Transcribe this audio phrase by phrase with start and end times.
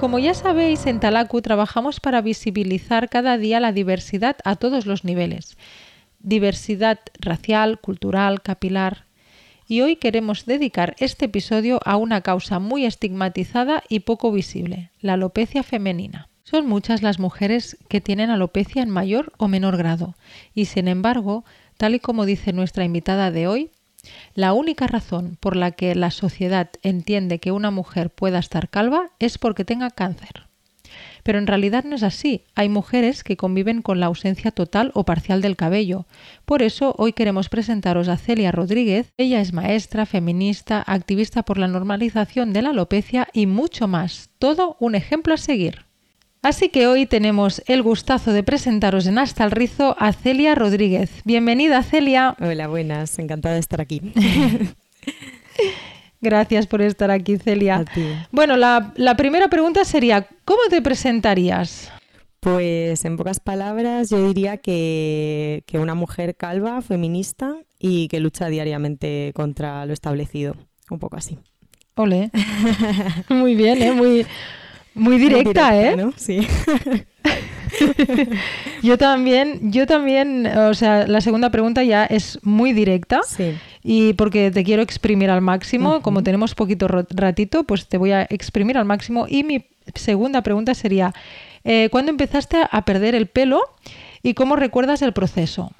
[0.00, 5.04] Como ya sabéis, en Talaku trabajamos para visibilizar cada día la diversidad a todos los
[5.04, 5.58] niveles.
[6.20, 9.04] Diversidad racial, cultural, capilar.
[9.68, 15.12] Y hoy queremos dedicar este episodio a una causa muy estigmatizada y poco visible, la
[15.12, 16.30] alopecia femenina.
[16.44, 20.14] Son muchas las mujeres que tienen alopecia en mayor o menor grado,
[20.54, 21.44] y sin embargo,
[21.76, 23.70] tal y como dice nuestra invitada de hoy,
[24.34, 29.10] la única razón por la que la sociedad entiende que una mujer pueda estar calva
[29.18, 30.46] es porque tenga cáncer.
[31.22, 32.44] Pero en realidad no es así.
[32.54, 36.06] Hay mujeres que conviven con la ausencia total o parcial del cabello.
[36.44, 39.12] Por eso hoy queremos presentaros a Celia Rodríguez.
[39.16, 44.30] Ella es maestra, feminista, activista por la normalización de la alopecia y mucho más.
[44.38, 45.89] Todo un ejemplo a seguir.
[46.42, 51.10] Así que hoy tenemos el gustazo de presentaros en Hasta el Rizo a Celia Rodríguez.
[51.24, 52.34] Bienvenida, Celia.
[52.40, 54.00] Hola, buenas, encantada de estar aquí.
[56.22, 57.84] Gracias por estar aquí, Celia.
[58.30, 61.92] Bueno, la, primera pregunta sería, ¿cómo te presentarías?
[62.40, 68.48] Pues en pocas palabras yo diría que, que una mujer calva, feminista y que lucha
[68.48, 70.56] diariamente contra lo establecido.
[70.90, 71.38] Un poco así.
[71.96, 72.30] Ole.
[73.28, 73.92] Muy bien, ¿eh?
[73.92, 74.26] Muy,
[75.00, 75.96] muy directa, ¿eh?
[76.16, 76.46] Sí.
[78.82, 83.20] yo también, yo también, o sea, la segunda pregunta ya es muy directa.
[83.26, 83.56] Sí.
[83.82, 88.26] Y porque te quiero exprimir al máximo, como tenemos poquito ratito, pues te voy a
[88.28, 89.26] exprimir al máximo.
[89.28, 91.14] Y mi segunda pregunta sería,
[91.64, 93.62] eh, ¿cuándo empezaste a perder el pelo
[94.22, 95.72] y cómo recuerdas el proceso?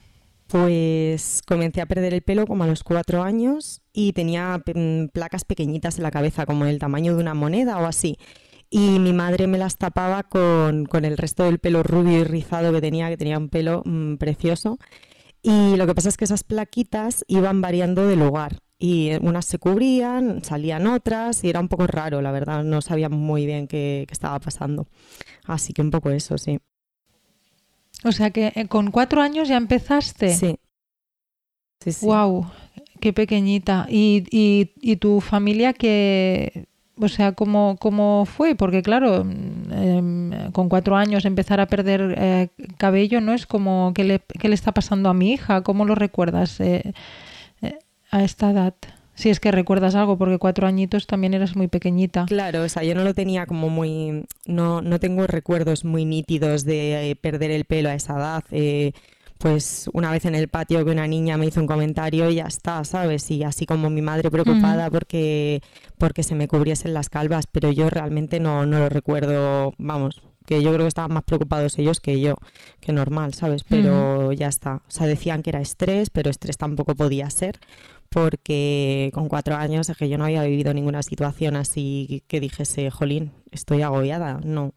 [0.46, 5.44] Pues comencé a perder el pelo como a los cuatro años y tenía mm, placas
[5.44, 8.18] pequeñitas en la cabeza, como el tamaño de una moneda o así
[8.70, 12.80] y mi madre me las tapaba con, el resto del pelo rubio y rizado que
[12.80, 14.78] tenía, que tenía un pelo mm, precioso.
[15.42, 19.58] Y lo que pasa es que esas plaquitas iban variando de lugar y unas se
[19.58, 24.06] cubrían, salían otras y era un poco raro, la verdad, no sabía muy bien qué,
[24.08, 24.86] estaba pasando.
[25.44, 26.60] Así que un poco eso, sí.
[28.04, 30.34] O sea que eh, con cuatro años ya empezaste.
[30.34, 30.56] Sí.
[31.84, 32.46] sí, Wow,
[33.00, 33.86] qué pequeñita.
[33.90, 36.68] ¿Y, y, y tu familia que
[37.00, 38.54] o sea, ¿cómo, cómo fue?
[38.54, 44.04] Porque claro, em, con cuatro años empezar a perder eh, cabello no es como ¿qué
[44.04, 45.62] le, le está pasando a mi hija?
[45.62, 46.92] ¿Cómo lo recuerdas eh,
[47.62, 47.78] eh,
[48.10, 48.74] a esta edad?
[49.14, 52.24] Si es que recuerdas algo, porque cuatro añitos también eras muy pequeñita.
[52.26, 54.24] Claro, o sea, yo no lo tenía como muy...
[54.46, 58.44] No, no tengo recuerdos muy nítidos de perder el pelo a esa edad
[59.40, 62.44] pues una vez en el patio que una niña me hizo un comentario y ya
[62.44, 63.30] está, ¿sabes?
[63.30, 65.62] Y así como mi madre preocupada porque,
[65.96, 70.62] porque se me cubriesen las calvas, pero yo realmente no, no lo recuerdo, vamos, que
[70.62, 72.36] yo creo que estaban más preocupados ellos que yo,
[72.80, 73.64] que normal, ¿sabes?
[73.64, 74.82] Pero ya está.
[74.86, 77.60] O sea, decían que era estrés, pero estrés tampoco podía ser,
[78.10, 82.90] porque con cuatro años es que yo no había vivido ninguna situación así que dijese,
[82.90, 84.74] jolín, estoy agobiada, no.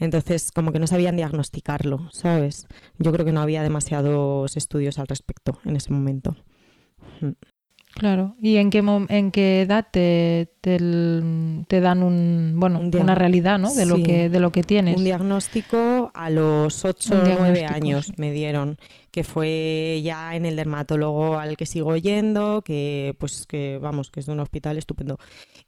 [0.00, 2.66] Entonces, como que no sabían diagnosticarlo, ¿sabes?
[2.98, 6.34] Yo creo que no había demasiados estudios al respecto en ese momento.
[7.20, 7.32] Mm.
[7.92, 8.36] Claro.
[8.40, 8.78] ¿Y en qué,
[9.08, 13.74] en qué edad te, te, dan un, bueno, una realidad ¿no?
[13.74, 14.96] de, lo que, de lo que tienes?
[14.96, 18.78] Un diagnóstico a los 8 o 9 años me dieron
[19.10, 24.20] que fue ya en el dermatólogo al que sigo yendo, que pues que vamos, que
[24.20, 25.18] es de un hospital estupendo.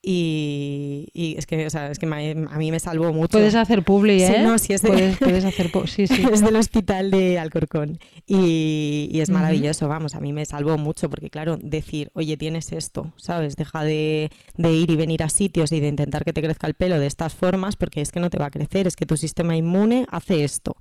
[0.04, 3.38] Y, es que, o sea, es que a mí me salvó mucho.
[3.38, 4.42] Puedes hacer publi, ¿eh?
[4.42, 5.16] no, sí es de...
[5.18, 6.24] puedes, hacer sí, sí.
[6.32, 7.98] es del hospital de Alcorcón.
[8.26, 13.12] Y, es maravilloso, vamos, a mí me salvó mucho porque, claro, decir, oye, tienes esto,
[13.16, 13.54] ¿sabes?
[13.54, 16.74] Deja de, de ir y venir a sitios y de intentar que te crezca el
[16.74, 19.16] pelo de estas formas porque es que no te va a crecer, es que tu
[19.16, 20.76] sistema inmune hace esto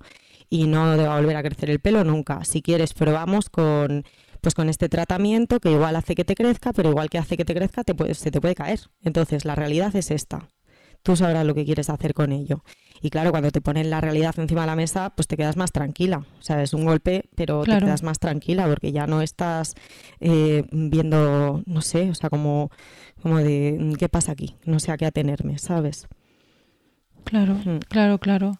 [0.52, 2.44] y no te va a volver a crecer el pelo nunca.
[2.44, 4.04] Si quieres, probamos con
[4.42, 7.46] pues con este tratamiento que igual hace que te crezca, pero igual que hace que
[7.46, 8.80] te crezca, te puede, se te puede caer.
[9.02, 10.48] Entonces, la realidad es esta.
[11.02, 12.64] Tú sabrás lo que quieres hacer con ello.
[13.00, 15.72] Y claro, cuando te ponen la realidad encima de la mesa, pues te quedas más
[15.72, 16.26] tranquila.
[16.38, 19.74] O sea, es un golpe, pero te quedas más tranquila porque ya no estás
[20.20, 22.70] eh, viendo, no sé, o sea, como,
[23.22, 24.56] como de, ¿qué pasa aquí?
[24.66, 26.08] No sé a qué atenerme, ¿sabes?
[27.24, 27.78] Claro, mm.
[27.88, 28.52] claro, claro.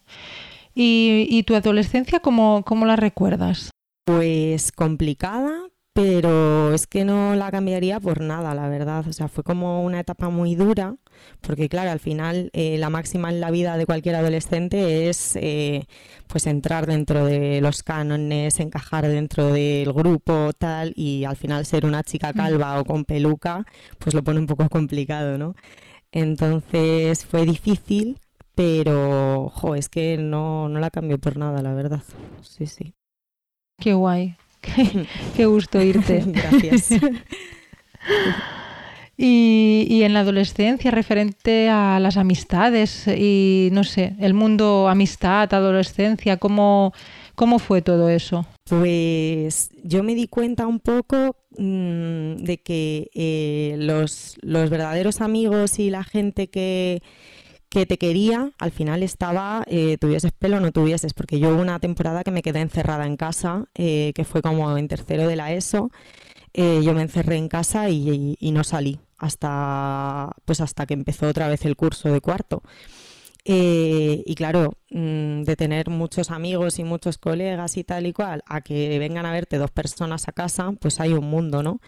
[0.75, 3.69] ¿Y, tu adolescencia cómo, cómo la recuerdas?
[4.05, 9.07] Pues complicada, pero es que no la cambiaría por nada, la verdad.
[9.07, 10.95] O sea, fue como una etapa muy dura,
[11.41, 15.85] porque claro, al final eh, la máxima en la vida de cualquier adolescente es eh,
[16.27, 21.85] pues entrar dentro de los cánones, encajar dentro del grupo, tal, y al final ser
[21.85, 22.35] una chica mm.
[22.35, 23.63] calva o con peluca,
[23.99, 25.55] pues lo pone un poco complicado, ¿no?
[26.11, 28.19] Entonces fue difícil,
[28.55, 32.03] pero jo, es que no, no la cambió por nada, la verdad.
[32.41, 32.93] Sí, sí.
[33.79, 34.35] Qué guay.
[35.35, 36.23] Qué, gusto irte.
[36.27, 36.89] Gracias.
[39.15, 46.37] Y, en la adolescencia, referente a las amistades y, no sé, el mundo amistad, adolescencia,
[46.37, 46.93] ¿cómo,
[47.35, 48.47] cómo fue todo eso?
[48.63, 55.77] Pues yo me di cuenta un poco mm, de que eh, los, los verdaderos amigos
[55.77, 57.03] y la gente que,
[57.73, 61.59] que te quería, al final estaba, eh, tuvieses pelo o no tuvieses, porque yo hubo
[61.59, 65.35] una temporada que me quedé encerrada en casa, eh, que fue como en tercero de
[65.35, 65.89] la ESO,
[66.53, 71.47] eh, yo me encerré en casa y, no salí hasta, pues hasta que empezó otra
[71.47, 72.61] vez el curso de cuarto.
[73.43, 78.61] y claro, mm, de tener muchos amigos y muchos colegas y tal y cual, a
[78.61, 81.81] que vengan a verte dos personas a casa, pues hay un mundo, ¿no?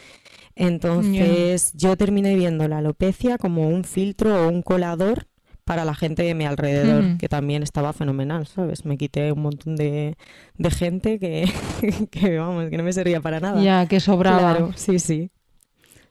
[0.56, 5.28] Entonces yo terminé viendo la alopecia como un filtro o un colador
[5.66, 8.86] para la gente de mi alrededor, que también estaba fenomenal, ¿sabes?
[8.86, 10.16] Me quité un montón de,
[10.58, 11.52] de gente que,
[12.12, 13.62] que, vamos, que no me servía para nada.
[13.62, 14.40] Ya, que sobraba.
[14.40, 15.32] Claro, sí, sí.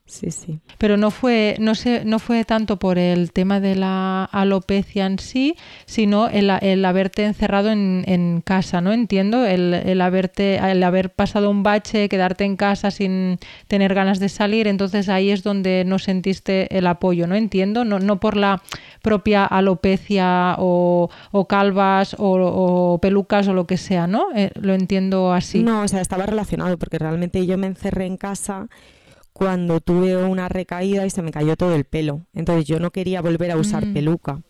[0.07, 0.59] Sí, sí.
[0.77, 5.17] Pero no fue, no sé, no fue tanto por el tema de la alopecia en
[5.17, 5.55] sí,
[5.87, 8.93] sino el, el haberte encerrado en, en, casa, ¿no?
[8.93, 14.19] Entiendo, el, el, haberte, el haber pasado un bache, quedarte en casa sin tener ganas
[14.19, 17.33] de salir, entonces ahí es donde no sentiste el apoyo, ¿no?
[17.33, 18.61] Entiendo, no, no por la
[19.01, 24.27] propia alopecia o, o calvas o, pelucas o lo que sea, ¿no?
[24.35, 25.63] Eh, lo entiendo así.
[25.63, 28.67] No, o sea, estaba relacionado porque realmente yo me encerré en casa
[29.35, 32.21] cuando tuve una recaída y se me cayó todo el pelo.
[32.33, 33.93] Entonces yo no quería volver a usar mm.
[33.93, 34.41] peluca.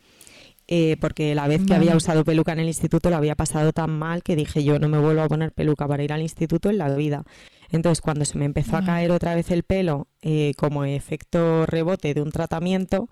[0.68, 3.90] Eh, porque la vez que había usado peluca en el instituto lo había pasado tan
[3.90, 6.78] mal que dije yo no me vuelvo a poner peluca para ir al instituto en
[6.78, 7.24] la vida.
[7.72, 12.14] Entonces cuando se me empezó a caer otra vez el pelo eh, como efecto rebote
[12.14, 13.10] de un tratamiento,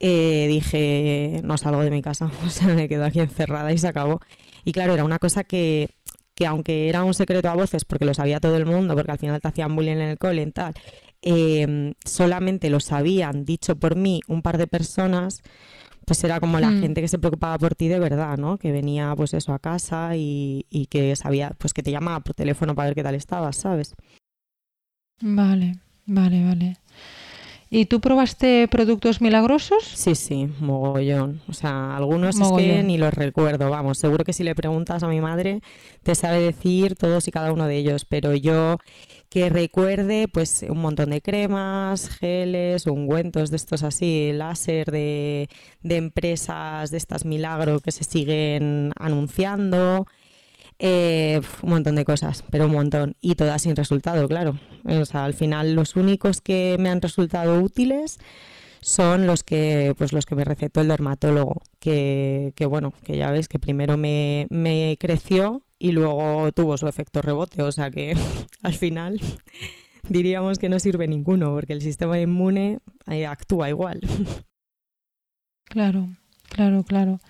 [0.00, 3.88] eh, dije no salgo de mi casa, o sea, me quedo aquí encerrada y se
[3.88, 4.22] acabó.
[4.64, 5.90] Y claro, era una cosa que
[6.34, 9.18] que aunque era un secreto a voces, porque lo sabía todo el mundo, porque al
[9.18, 10.74] final te hacían bullying en el cole y tal,
[11.22, 15.42] em, solamente lo sabían dicho por mí un par de personas,
[16.06, 16.80] pues era como la hmm.
[16.80, 18.58] gente que se preocupaba por ti de verdad, ¿no?
[18.58, 22.34] Que venía pues eso a casa y, y que sabía, pues que te llamaba por
[22.34, 23.94] teléfono para ver qué tal estabas, ¿sabes?
[25.20, 26.76] Vale, vale, vale.
[27.74, 29.82] ¿Y tú probaste productos milagrosos?
[29.82, 31.40] Sí, sí, mogollón.
[31.48, 33.68] O sea, algunos es que ni los recuerdo.
[33.68, 35.60] Vamos, seguro que si le preguntas a mi madre
[36.04, 38.78] te sabe decir todos y cada uno de ellos, pero yo
[39.28, 45.48] que recuerde pues un montón de cremas, geles, ungüentos de estos así, láser de,
[45.82, 50.06] de empresas de estas milagro que se siguen anunciando.
[50.78, 53.16] Eh, un montón de cosas, pero un montón.
[53.20, 54.58] Y todas sin resultado, claro.
[54.84, 58.18] O sea, al final los únicos que me han resultado útiles
[58.84, 63.30] son los que pues los que me recetó el dermatólogo que, que bueno que ya
[63.30, 68.14] ves que primero me, me, creció y luego tuvo su efecto rebote o sea que
[68.62, 69.18] al final
[70.10, 74.00] diríamos que no sirve ninguno porque el sistema inmune eh, actúa igual
[75.64, 76.06] claro
[76.50, 77.20] claro claro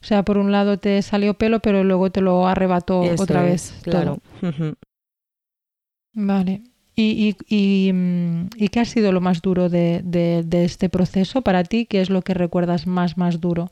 [0.00, 3.74] o sea, por un lado te salió pelo, pero luego te lo arrebató otra vez.
[3.82, 4.18] Claro.
[6.14, 6.62] Vale.
[6.94, 11.42] ¿Y, y, mm, y, qué ha sido lo más duro de, de, de, este proceso
[11.42, 11.86] para ti?
[11.86, 13.70] ¿Qué es lo que recuerdas más, más duro?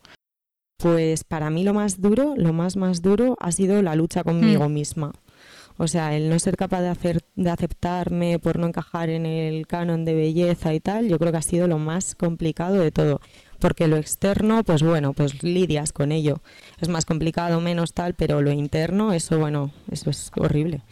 [0.78, 4.68] Pues para mí lo más duro, lo más, más duro ha sido la lucha conmigo
[4.68, 4.72] mm.
[4.72, 5.12] misma.
[5.78, 9.66] O sea, el no ser capaz de, hacer, de aceptarme por no encajar en el
[9.66, 13.20] canon de belleza y tal, yo creo que ha sido lo más complicado de todo
[13.56, 16.40] porque lo externo, pues bueno, pues lidias con ello.
[16.80, 20.82] Es más complicado, menos tal, pero lo interno, eso bueno, eso es horrible.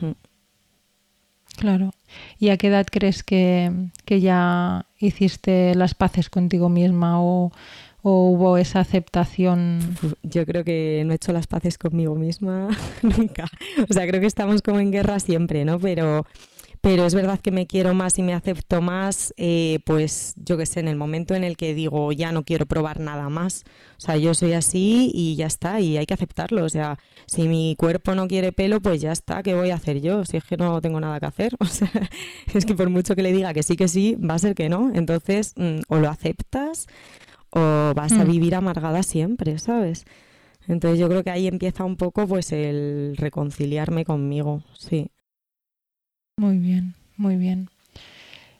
[0.00, 0.12] Mm.
[1.56, 1.90] Claro.
[2.38, 3.70] ¿Y a qué edad crees que,
[4.06, 7.52] ya hiciste las paces contigo misma o,
[8.02, 9.96] o, hubo esa aceptación?
[10.22, 12.68] Yo creo que no he hecho las paces conmigo misma
[13.02, 13.44] nunca.
[13.88, 15.78] O sea, creo que estamos como en guerra siempre, ¿no?
[15.78, 16.24] Pero
[16.80, 20.64] pero es verdad que me quiero más y me acepto más, eh, pues yo qué
[20.64, 23.64] sé, en el momento en el que digo ya no quiero probar nada más.
[23.98, 26.64] O sea, yo soy así y ya está, y hay que aceptarlo.
[26.64, 30.00] O sea, si mi cuerpo no quiere pelo, pues ya está, ¿qué voy a hacer
[30.00, 30.24] yo?
[30.24, 31.56] Si es que no tengo nada que hacer.
[31.60, 31.90] O sea,
[32.52, 34.68] es que por mucho que le diga que sí, que sí, va a ser que
[34.68, 34.90] no.
[34.94, 36.86] Entonces, mm, o lo aceptas
[37.50, 38.28] o vas a mm.
[38.30, 40.04] vivir amargada siempre, ¿sabes?
[40.68, 45.10] Entonces yo creo que ahí empieza un poco pues el reconciliarme conmigo, sí.
[46.40, 47.68] Muy bien, muy bien.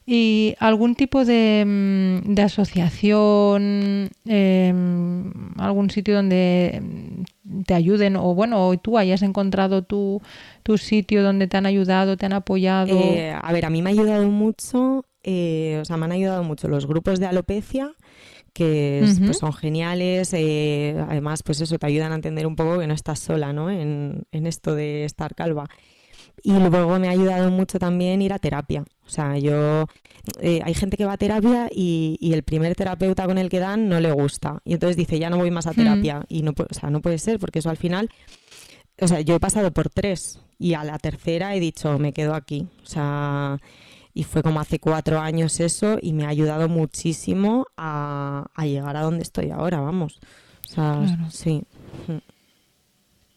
[0.05, 6.79] ¿Y algún tipo de, mm, de asociación, em, algún sitio donde
[7.65, 10.21] te ayuden o bueno, tú hayas encontrado tu,
[10.61, 12.95] tu sitio donde te han ayudado, te han apoyado?
[12.95, 16.43] Eh, a ver, a mí me ha ayudado mucho, eh, o sea, me han ayudado
[16.43, 17.95] mucho los grupos de alopecia
[18.53, 22.85] que pues, son geniales, eh, además pues eso te ayudan a entender un poco que
[22.85, 23.71] no estás sola ¿no?
[23.71, 25.67] En, en esto de estar calva.
[26.43, 28.83] Y luego me ha ayudado mucho también ir a terapia.
[29.05, 29.85] O sea, yo
[30.39, 33.89] eh, hay gente que va a terapia y, el primer terapeuta con el que dan
[33.89, 34.61] no le gusta.
[34.63, 36.23] Y entonces dice, ya no voy más a terapia.
[36.27, 38.09] Y no, o sea, no puede ser, porque eso al final.
[38.99, 42.35] O sea, yo he pasado por tres y a la tercera he dicho, me quedo
[42.35, 42.67] aquí.
[42.83, 43.59] O sea,
[44.13, 49.01] y fue como hace cuatro años eso y me ha ayudado muchísimo a, llegar a
[49.01, 50.19] donde estoy ahora, vamos.
[50.69, 51.63] O sea, sí.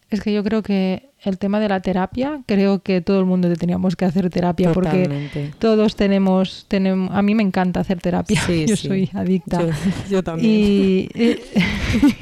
[0.09, 3.51] Es que yo creo que el tema de la terapia, creo que todo el mundo
[3.55, 8.75] teníamos que hacer terapia porque todos tenemos, tenemos, a mí me encanta hacer terapia, yo
[8.75, 9.61] soy adicta.
[10.09, 10.51] Yo, también.
[10.51, 11.09] Y,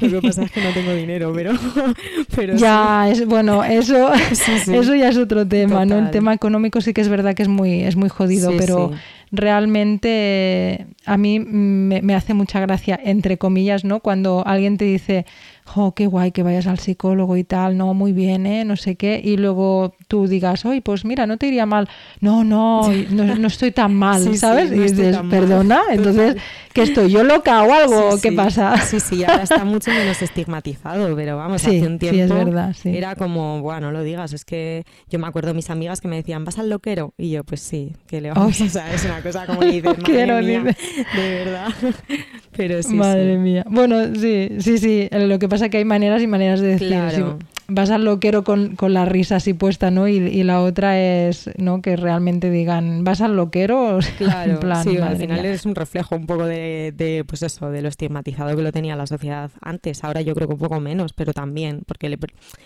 [0.00, 1.52] Lo que pasa es que no tengo dinero, pero,
[2.34, 5.98] pero ya es bueno, eso, eso ya es otro tema, ¿no?
[5.98, 8.92] El tema económico sí que es verdad que es muy, es muy jodido, pero
[9.30, 14.00] realmente a mí me, me hace mucha gracia, entre comillas, ¿no?
[14.00, 15.26] Cuando alguien te dice
[15.74, 18.64] oh, qué guay que vayas al psicólogo y tal, no, muy bien, ¿eh?
[18.64, 21.88] no sé qué, y luego tú digas, oye, pues mira, no te iría mal,
[22.20, 24.70] no, no, no, estoy tan mal, ¿sabes?
[24.70, 26.36] y dices, perdona, entonces,
[26.74, 28.18] ¿qué estoy yo loca o algo?
[28.20, 28.76] ¿Qué pasa?
[28.78, 33.14] Sí, sí, ahora está mucho menos estigmatizado, pero vamos, hace un tiempo es verdad, era
[33.14, 36.16] como, bueno, no lo digas, es que yo me acuerdo de mis amigas que me
[36.16, 37.14] decían, ¿vas al loquero?
[37.16, 39.98] Y yo, pues sí, que le vamos, o sea, es una cosa como que dices,
[40.08, 40.62] madre mía,
[41.16, 41.68] de verdad,
[42.56, 46.26] pero sí, Madre mía, bueno, sí, sí, sí, lo que pasa que hay maneras y
[46.26, 46.94] maneras de decir.
[47.68, 50.08] Vas al loquero con, con, la risa así puesta, ¿no?
[50.08, 51.80] Y, la otra es, ¿no?
[51.82, 53.98] Que realmente digan, ¿vas al loquero?
[54.18, 58.56] Claro, sí, al final es un reflejo un poco de, pues eso, de lo estigmatizado
[58.56, 60.04] que lo tenía la sociedad antes.
[60.04, 62.06] Ahora yo creo que un poco menos, pero también, porque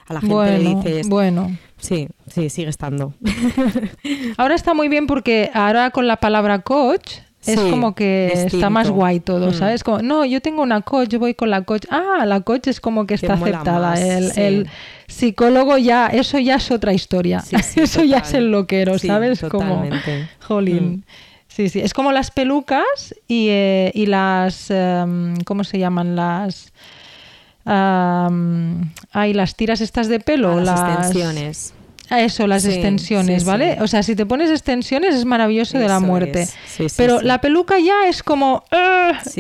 [0.07, 1.09] a la gente le dices...
[1.09, 1.57] Bueno.
[1.79, 3.15] Sí, sí, sigue estando.
[4.37, 8.91] ahora está muy bien porque ahora con la palabra coach es como que está más
[8.91, 9.55] guay todo, mm.
[9.55, 9.85] ¿sabes?
[9.85, 11.85] Como, no, yo tengo una coach, yo voy con la coach.
[11.91, 13.95] Ah, la coach es como que está aceptada.
[13.95, 14.69] el,
[15.07, 17.43] psicólogo ya, eso ya es otra historia.
[17.77, 19.45] eso ya es el loquero, ¿sabes?
[19.51, 19.89] Como,
[20.41, 20.85] jolín.
[20.85, 21.03] Mm.
[21.49, 21.81] Sí, sí.
[21.81, 24.71] Es como las pelucas y, eh, y las.
[24.71, 26.15] Em, ¿Cómo se llaman?
[26.15, 26.73] Las.
[27.65, 30.53] Um, las tiras estas de pelo.
[30.53, 31.75] Ah, las, extensiones
[32.11, 33.79] eso, las extensiones, ¿vale?
[33.81, 36.49] O sea, si te pones extensiones es maravilloso de la muerte.
[36.97, 38.65] Pero la peluca ya es como,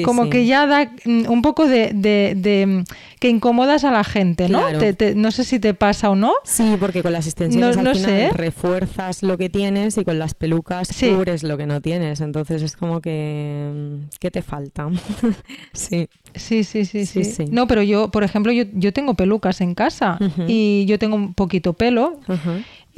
[0.05, 2.85] como que ya da mm, un poco de, de,
[3.19, 4.63] que incomodas a la gente, ¿no?
[5.15, 6.33] no sé si te pasa o no.
[6.45, 10.91] Sí, porque con las extensiones al final refuerzas lo que tienes y con las pelucas
[10.99, 12.21] cubres lo que no tienes.
[12.21, 14.89] Entonces es como que, mm, ¿qué te falta?
[15.73, 16.09] sí.
[16.35, 20.19] Sí, sí, sí, sí, No, pero yo, por ejemplo, yo, yo tengo pelucas en casa
[20.47, 22.21] y yo tengo un poquito pelo.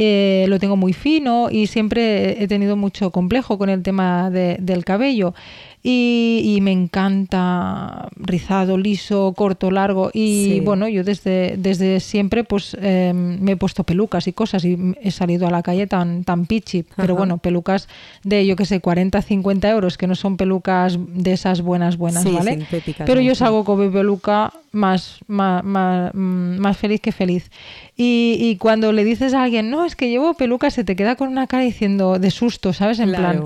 [0.03, 4.83] Eh, lo tengo muy fino y siempre he tenido mucho complejo con el tema del
[4.87, 5.35] cabello
[5.83, 10.11] y, me encanta rizado, liso, corto, largo.
[10.13, 14.77] Y bueno, yo desde, desde siempre pues em, me he puesto pelucas y cosas y
[15.01, 17.89] he salido a la calle tan, tan pichi, pero bueno, pelucas
[18.25, 22.31] de yo que sé, 40, 50 euros, que no son pelucas de esas buenas, buenas,
[22.31, 22.67] ¿vale?
[23.07, 27.51] Pero yo salgo con mi peluca más, más, más, feliz que feliz.
[27.97, 31.17] Y, y, cuando le dices a alguien, no, es que llevo peluca, se te queda
[31.17, 32.99] con una cara diciendo de susto, ¿sabes?
[32.99, 33.45] En plan,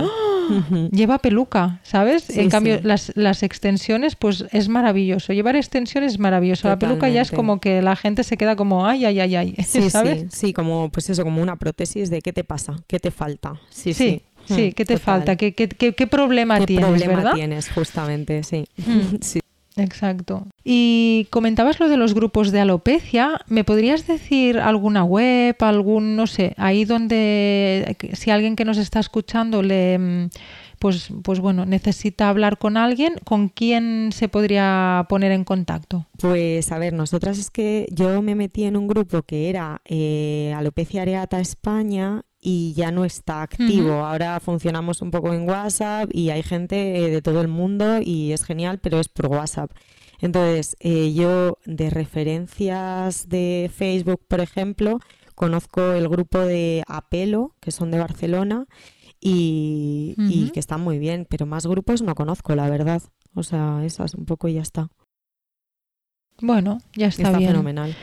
[0.90, 2.30] Lleva peluca, ¿sabes?
[2.30, 5.32] en cambio, las, las, extensiones, pues es maravilloso.
[5.32, 6.68] Llevar extensiones es maravilloso.
[6.68, 9.54] La peluca ya es como que la gente se queda como, ay, ay, ay, ay.
[9.64, 10.26] Sí, ¿sabes?
[10.30, 13.60] Sí, como, pues eso, como una prótesis de qué te pasa, qué te falta.
[13.70, 14.22] Sí, sí.
[14.46, 14.72] sí.
[14.72, 15.36] ¿qué te falta?
[15.36, 16.86] ¿Qué, qué, qué, problema ¿Qué tienes?
[16.86, 18.66] problema tienes, justamente, sí.
[19.20, 19.40] sí.
[19.76, 20.46] Exacto.
[20.62, 23.40] Y comentabas lo de los grupos de alopecia.
[23.48, 29.00] ¿Me podrías decir alguna web, algún, no sé, ahí donde si alguien que nos está
[29.00, 30.28] escuchando le, mm,
[30.78, 36.06] pues, pues bueno, necesita hablar con alguien, ¿con quién se podría poner en contacto?
[36.18, 40.52] Pues a ver, nosotras es que yo me metí en un grupo que era eh,
[40.54, 44.04] Alopecia Areata España y ya no está activo.
[44.04, 48.32] Ahora funcionamos un poco en WhatsApp y hay gente eh, de todo el mundo y
[48.32, 49.70] es genial, pero es por WhatsApp.
[50.20, 55.00] Entonces, eh, yo de referencias de Facebook, por ejemplo,
[55.34, 58.66] conozco el grupo de Apelo, que son de Barcelona,
[59.20, 63.02] y, que están muy bien, pero más grupos no conozco, la verdad.
[63.34, 64.90] O sea, esas un poco y ya está.
[66.42, 67.52] Bueno, ya está, está bien.
[67.52, 67.96] fenomenal.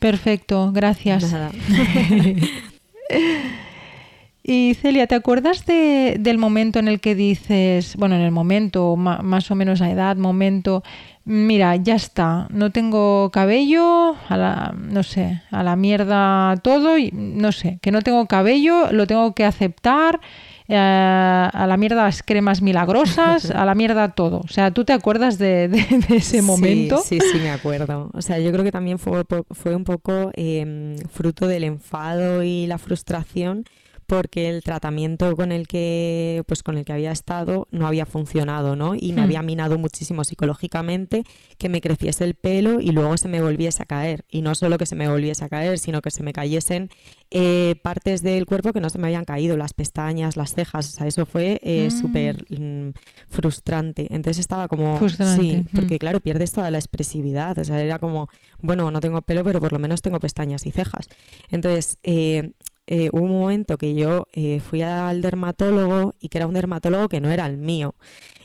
[0.00, 1.32] Perfecto, gracias.
[4.48, 8.94] Y Celia, ¿te acuerdas de, del momento en el que dices, bueno, en el momento,
[8.94, 10.84] más o menos a edad, momento,
[11.24, 17.10] mira, ya está, no tengo cabello, a la, no sé, a la mierda todo, y,
[17.12, 20.20] no sé, que no tengo cabello, lo tengo que aceptar,
[20.68, 24.42] eh, a la mierda las cremas milagrosas, a la mierda todo.
[24.44, 25.64] O sea, ¿tú te acuerdas de,
[26.08, 26.98] ese momento?
[26.98, 28.12] Sí, sí, me acuerdo.
[28.14, 32.68] O sea, yo creo que también fue, fue un poco em, fruto del enfado y
[32.68, 33.64] la frustración
[34.06, 38.76] porque el tratamiento con el que pues con el que había estado no había funcionado,
[38.76, 38.94] ¿no?
[38.94, 39.24] Y me hmm.
[39.24, 41.24] había minado muchísimo psicológicamente
[41.58, 44.24] que me creciese el pelo y luego se me volviese a caer.
[44.30, 46.90] Y no solo que se me volviese a caer, sino que se me cayesen
[47.32, 50.88] eh, partes del cuerpo que no se me habían caído, las pestañas, las cejas.
[50.88, 52.00] O sea, eso fue eh, mm.
[52.00, 52.90] súper mm,
[53.28, 54.06] frustrante.
[54.10, 55.00] Entonces estaba como...
[55.08, 55.74] Sí, hmm.
[55.74, 57.58] porque claro, pierdes toda la expresividad.
[57.58, 58.28] O sea, era como,
[58.60, 61.08] bueno, no tengo pelo, pero por lo menos tengo pestañas y cejas.
[61.50, 62.52] Entonces, eh,
[62.86, 67.08] eh, hubo un momento que yo eh, fui al dermatólogo y que era un dermatólogo
[67.08, 67.94] que no era el mío.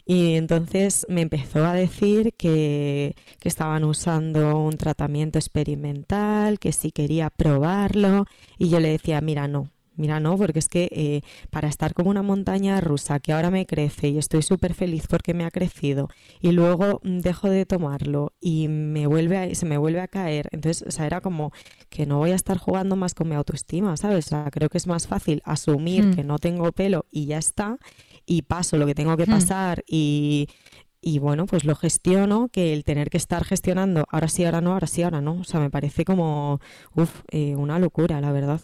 [0.05, 6.91] Y entonces me empezó a decir que, que estaban usando un tratamiento experimental, que si
[6.91, 8.25] quería probarlo.
[8.57, 12.09] Y yo le decía, mira, no, Mira, no, porque es que eh, para estar como
[12.09, 16.07] una montaña rusa que ahora me crece y estoy súper feliz porque me ha crecido
[16.39, 20.47] y luego mm, dejo de tomarlo y me vuelve a, se me vuelve a caer,
[20.51, 21.51] entonces, o sea, era como
[21.89, 24.27] que no voy a estar jugando más con mi autoestima, ¿sabes?
[24.27, 26.13] O sea, creo que es más fácil asumir hmm.
[26.13, 27.77] que no tengo pelo y ya está
[28.25, 29.31] y paso lo que tengo que hmm.
[29.31, 30.47] pasar y,
[31.01, 34.73] y bueno, pues lo gestiono, que el tener que estar gestionando ahora sí, ahora no,
[34.73, 35.33] ahora sí, ahora no.
[35.33, 36.61] O sea, me parece como,
[36.95, 38.61] uff, eh, una locura, la verdad.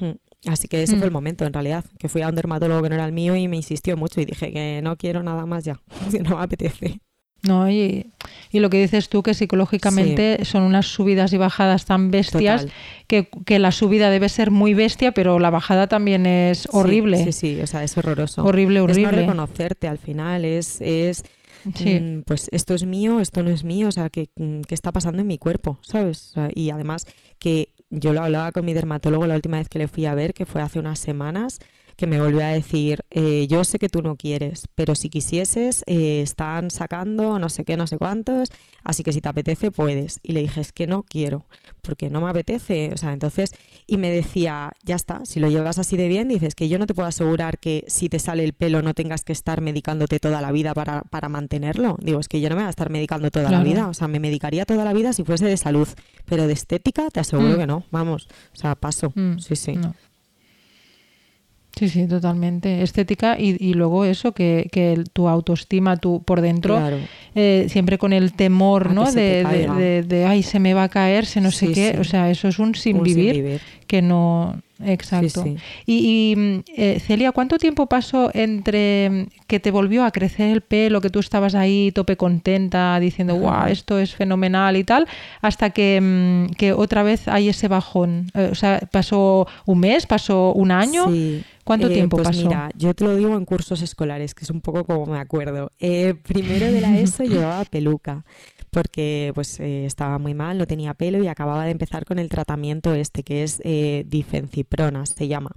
[0.00, 0.12] Hmm.
[0.46, 1.14] Así que ese fue el mm.
[1.14, 3.56] momento, en realidad, que fui a un dermatólogo que no era el mío y me
[3.56, 5.80] insistió mucho y dije que no quiero nada más ya,
[6.10, 7.00] si no me apetece.
[7.42, 8.12] No, y,
[8.52, 12.68] y, lo que dices tú, que psicológicamente son unas subidas y bajadas tan bestias
[13.08, 17.24] que, que, la subida debe ser muy bestia, pero la bajada también es horrible.
[17.24, 18.44] Sí, sí, o sea, es horroroso.
[18.44, 19.02] Horrible, horrible.
[19.02, 21.24] Es no reconocerte al final, es, es
[21.64, 25.20] mm, pues esto es mío, esto no es mío, o sea, ¿qué, qué está pasando
[25.20, 25.80] en mi cuerpo?
[25.82, 26.34] ¿Sabes?
[26.54, 27.06] y además
[27.40, 30.32] que yo lo hablaba con mi dermatólogo la última vez que le fui a ver,
[30.32, 31.60] que fue hace unas semanas,
[31.96, 35.84] que me volvió a decir, eh, yo sé que tú no quieres, pero si quisieses,
[35.86, 38.50] eh, están sacando no sé qué, no sé cuántos,
[38.84, 40.20] así que si te apetece, puedes.
[40.22, 41.46] Y le dije, es que no quiero,
[41.82, 42.90] porque no me apetece.
[42.92, 43.52] O sea, entonces,
[43.86, 46.86] y me decía, ya está, si lo llevas así de bien, dices que yo no
[46.86, 50.40] te puedo asegurar que si te sale el pelo no tengas que estar medicándote toda
[50.40, 51.96] la vida para, para mantenerlo.
[52.00, 54.08] Digo, es que yo no me voy a estar medicando toda la vida, o sea,
[54.08, 55.88] me medicaría toda la vida si fuese de salud,
[56.24, 57.58] pero de estética te aseguro mm.
[57.58, 59.38] que no, vamos, o sea, paso, mm.
[59.38, 59.74] sí, sí.
[61.78, 62.82] Sí, sí, totalmente.
[62.82, 66.80] Estética y, y luego eso, que, que, tu autoestima tú por dentro,
[67.34, 69.10] eh, siempre con el temor, ¿no?
[69.10, 71.96] De, de, ay, se me va a caer, se no sé qué.
[71.98, 74.60] O sea, eso es un sin, vivir, que no...
[74.84, 75.44] Exacto.
[75.86, 81.00] Y, y eh, Celia, ¿cuánto tiempo pasó entre que te volvió a crecer el pelo,
[81.00, 85.06] que tú estabas ahí tope contenta, diciendo, guau, esto es fenomenal y tal,
[85.40, 88.30] hasta que, mm, que otra vez hay ese bajón?
[88.34, 91.10] Eh, o sea, ¿pasó un mes, pasó un año?
[91.10, 91.44] Sí.
[91.64, 92.48] ¿Cuánto eh, tiempo pues pasó?
[92.48, 95.70] Mira, yo te lo digo en cursos escolares, que es un poco como me acuerdo.
[95.78, 98.24] Eh, primero de la ESO llevaba peluca
[98.72, 102.28] porque pues eh, estaba muy mal, no tenía pelo y acababa de empezar con el
[102.28, 103.60] tratamiento este que es
[104.08, 105.52] difenciprona, se llama.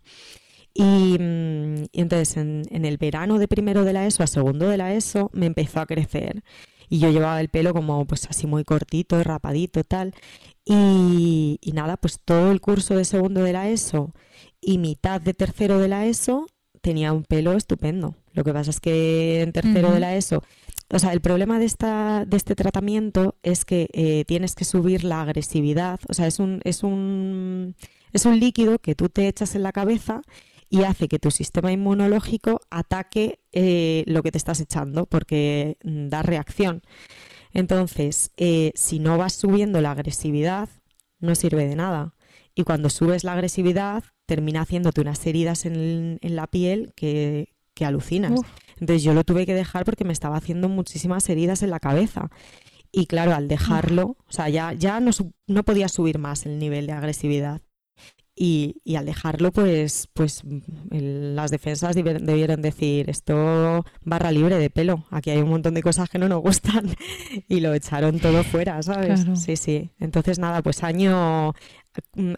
[0.73, 4.93] Y, mm, entonces en, el verano de primero de la ESO a segundo de la
[4.93, 6.43] ESO me empezó a crecer
[6.89, 10.13] y yo llevaba el pelo como pues así muy cortito, rapadito tal
[10.65, 14.13] y, y nada, pues todo el curso de segundo de la ESO
[14.60, 16.47] y mitad de tercero de la ESO
[16.82, 18.15] tenía un pelo estupendo.
[18.34, 20.43] Lo que pasa es que en tercero de la ESO,
[20.89, 25.04] o sea, el problema de, esta, de este tratamiento es que eh, tienes que subir
[25.04, 27.76] la agresividad, o sea, es un, es, un,
[28.13, 30.21] es un líquido que tú te echas en la cabeza
[30.69, 36.10] y hace que tu sistema inmunológico ataque eh, lo que te estás echando porque mm,
[36.10, 36.82] da reacción.
[37.54, 40.69] Entonces, eh, si no vas subiendo la agresividad,
[41.19, 42.13] no sirve de nada.
[42.54, 47.48] Y cuando subes la agresividad, termina haciéndote unas heridas en, la piel que,
[47.80, 48.41] alucinas.
[48.79, 52.29] Entonces yo lo tuve que dejar porque me estaba haciendo muchísimas heridas en la cabeza.
[52.91, 55.11] Y claro, al dejarlo, o sea, ya, ya no,
[55.47, 57.61] no podía subir más el nivel de agresividad.
[58.38, 60.43] Y, y, al dejarlo, pues, pues
[60.91, 66.09] las defensas debieron decir, esto barra libre de pelo, aquí hay un montón de cosas
[66.09, 66.93] que no nos gustan
[67.47, 69.25] y lo echaron todo fuera, ¿sabes?
[69.35, 69.91] Sí, sí.
[69.99, 71.53] Entonces nada, pues año,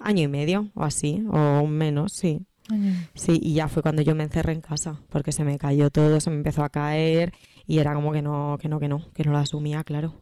[0.02, 2.46] año y medio o así, o menos, sí.
[3.14, 6.20] Sí, y ya fue cuando yo me encerré en casa, porque se me cayó todo,
[6.20, 7.34] se me empezó a caer
[7.66, 10.22] y era como que no, que no, que no, que no lo asumía, claro.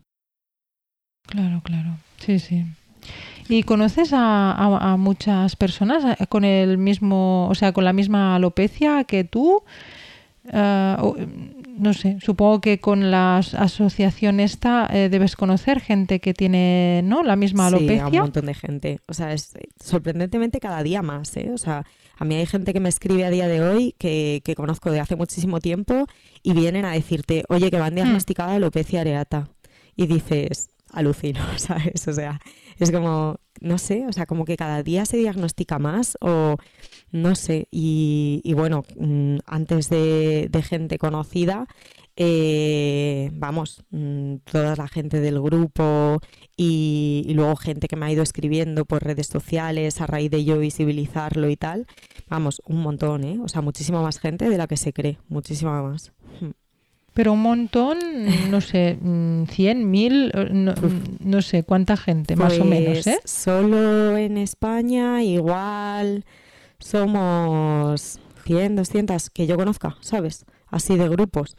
[1.28, 1.98] Claro, claro.
[2.18, 2.66] Sí, sí.
[3.48, 9.04] ¿Y conoces a, muchas personas eh, con el mismo, o sea, con la misma alopecia
[9.04, 9.64] que tú?
[10.52, 10.96] Eh,
[11.78, 17.24] no sé, supongo que con la asociación esta eh, debes conocer gente que tiene, ¿no?
[17.24, 18.08] La misma alopecia.
[18.10, 19.00] Sí, un montón de gente.
[19.08, 21.52] O sea, es sorprendentemente cada día más, ¿eh?
[21.54, 21.86] O sea,
[22.18, 25.00] a mí hay gente que me escribe a día de hoy que, que conozco de
[25.00, 26.08] hace muchísimo tiempo
[26.44, 27.96] y vienen a decirte, oye, que van hmm.
[27.96, 29.50] diagnosticada alopecia areata.
[29.96, 32.08] Y dices, alucino, ¿sabes?
[32.08, 32.40] O sea,
[32.80, 36.58] es como, no sé, o sea, como que cada día se diagnostica más o
[37.12, 37.68] no sé.
[37.72, 41.68] Y, bueno, mm, antes de, gente conocida,
[42.18, 46.20] eh, vamos, mm, toda la gente del grupo
[46.58, 50.58] y, luego gente que me ha ido escribiendo por redes sociales a raíz de yo
[50.60, 51.88] visibilizarlo y tal,
[52.30, 53.40] vamos, un montón, ¿eh?
[53.44, 56.12] O sea, muchísima más gente de la que se cree, muchísima más.
[57.15, 57.97] Pero un montón,
[58.51, 60.73] no sé, 100, mm, 1000, eh, no,
[61.21, 63.19] no sé cuánta gente, más o menos, pues ¿eh?
[63.23, 66.25] Solo en España igual
[66.78, 70.43] somos 100, 200 que yo conozca, ¿sabes?
[70.67, 71.56] Así de grupos.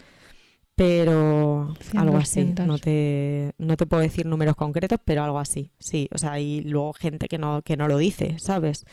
[0.75, 6.07] Pero algo así, no te, no te puedo decir números concretos, pero algo así, sí.
[6.13, 8.85] O sea, hay luego gente que no, que no lo dice, ¿sabes?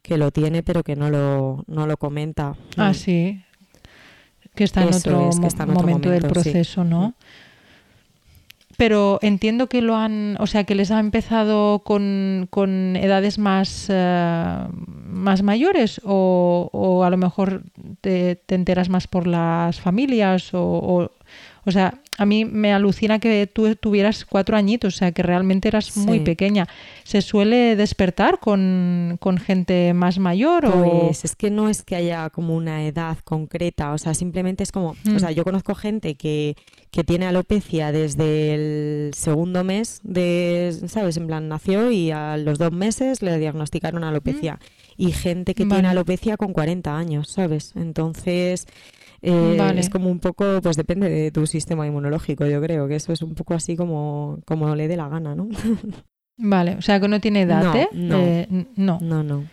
[0.00, 2.56] Que lo tiene, pero que no lo, no lo comenta.
[2.78, 3.42] Ah, sí
[4.58, 5.30] que está en otro,
[5.68, 7.14] momento, del proceso, ¿no?
[8.76, 12.48] Pero entiendo que lo han, o sea, que les ha empezado con,
[13.00, 14.66] edades más, eh,
[15.06, 17.62] más mayores o, o, a lo mejor
[18.00, 21.10] te, te, enteras más por las familias o,
[21.64, 25.68] o sea, a mí me alucina que tú tuvieras cuatro añitos, o sea, que realmente
[25.68, 26.66] eras muy pequeña.
[27.04, 30.66] ¿Se suele despertar con, gente más mayor?
[30.66, 31.06] o...
[31.06, 34.72] Pues es que no es que haya como una edad concreta, o sea, simplemente es
[34.72, 35.18] como, o mm.
[35.20, 36.56] sea, yo conozco gente que,
[36.90, 41.16] que tiene alopecia desde el segundo mes de, ¿sabes?
[41.18, 44.54] En plan, nació y a los dos meses le diagnosticaron alopecia.
[44.54, 45.02] Mm.
[45.02, 47.72] Y gente que tiene alopecia con 40 años, ¿sabes?
[47.76, 48.66] Entonces,
[49.22, 53.12] eh, es como un poco, pues depende de tu sistema inmunológico, yo creo que eso
[53.12, 55.48] es un poco así como, como le dé la gana, ¿no?
[56.36, 57.88] vale, o sea que no tiene edad, ¿eh?
[57.92, 58.66] ¿eh?
[58.76, 59.22] No, no.
[59.22, 59.44] no,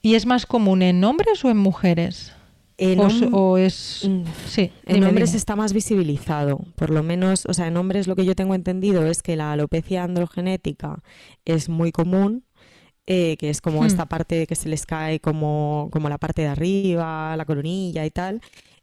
[0.00, 2.34] ¿Y es más común en hombres o en mujeres?
[2.80, 3.00] En
[3.32, 7.76] o, es mm, sí, en hombres está más visibilizado, por lo menos, o sea, en
[7.76, 11.02] hombres lo que yo tengo entendido es que la alopecia androgenética
[11.44, 12.44] es muy común,
[13.10, 13.86] eh, que es como hmm.
[13.86, 18.10] esta parte que se les cae como, como la parte de arriba, la coronilla y
[18.10, 18.42] tal,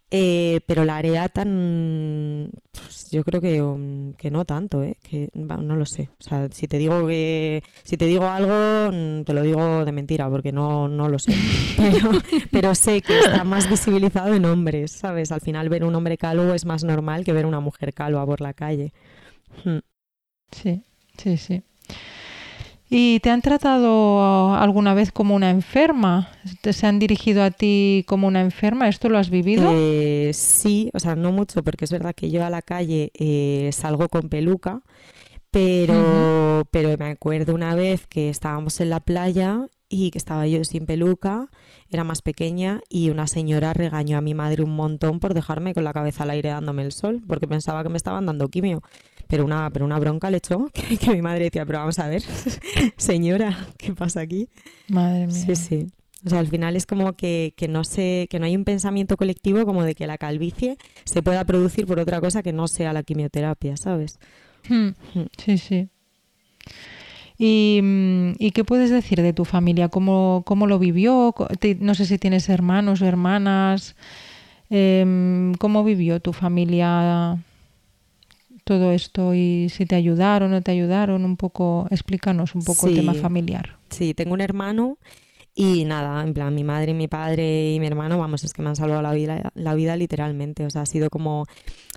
[0.10, 4.98] eh, pero la areata, pues yo creo que, um, que, no tanto, ¿eh?
[5.04, 6.10] que no lo sé.
[6.20, 9.92] O sea, si te digo que si te digo algo, mm, te lo digo de
[9.92, 11.36] mentira porque no, no lo sé.
[12.52, 15.32] Pero, sé que está más visibilizado en hombres, ¿sabes?
[15.32, 18.42] Al final ver un hombre calvo es más normal que ver una mujer calva por
[18.42, 18.92] la calle.
[19.64, 19.80] Hmm.
[20.52, 20.82] Sí,
[21.16, 21.62] sí, sí.
[22.90, 26.30] ¿Y te han tratado alguna vez como una enferma?
[26.64, 28.88] ¿Se han dirigido a ti como una enferma?
[28.88, 29.72] ¿Esto lo has vivido?
[29.74, 33.70] Eh, sí, o sea, no mucho, porque es verdad que yo a la calle eh,
[33.74, 34.82] salgo con peluca,
[35.50, 40.64] pero, pero me acuerdo una vez que estábamos en la playa y que estaba yo
[40.64, 41.50] sin peluca,
[41.90, 45.84] era más pequeña y una señora regañó a mi madre un montón por dejarme con
[45.84, 48.84] la cabeza al aire dándome el sol, porque pensaba que me estaban dando quimio.
[49.28, 52.22] Pero una, pero una bronca le echó que, mi madre decía, pero vamos a ver,
[52.98, 54.50] señora, ¿qué pasa aquí?
[54.88, 55.36] Madre mía.
[55.36, 55.88] Sí, sí.
[56.26, 59.16] O sea, al final es como que, que, no sé, que no hay un pensamiento
[59.16, 62.94] colectivo como de que la calvicie se pueda producir por otra cosa que no sea
[62.94, 64.20] la quimioterapia, ¿sabes?
[64.68, 64.90] Hmm.
[65.14, 65.26] Hmm.
[65.38, 65.90] Sí, sí.
[67.38, 67.82] ¿Y,
[68.40, 69.90] ¿Y, qué puedes decir de tu familia?
[69.90, 71.36] ¿Cómo, cómo lo vivió?
[71.80, 73.96] no sé si tienes hermanos o hermanas.
[74.70, 77.38] Em, ¿Cómo vivió tu familia
[78.66, 82.88] todo esto y si te ayudaron o no te ayudaron, un poco, explícanos un poco
[82.88, 83.78] el tema familiar.
[83.90, 84.98] Sí, tengo un hermano
[85.54, 88.70] y nada, en plan, mi madre, mi padre y mi hermano, vamos, es que me
[88.70, 91.46] han salvado la vida, la vida literalmente, o sea, ha sido como,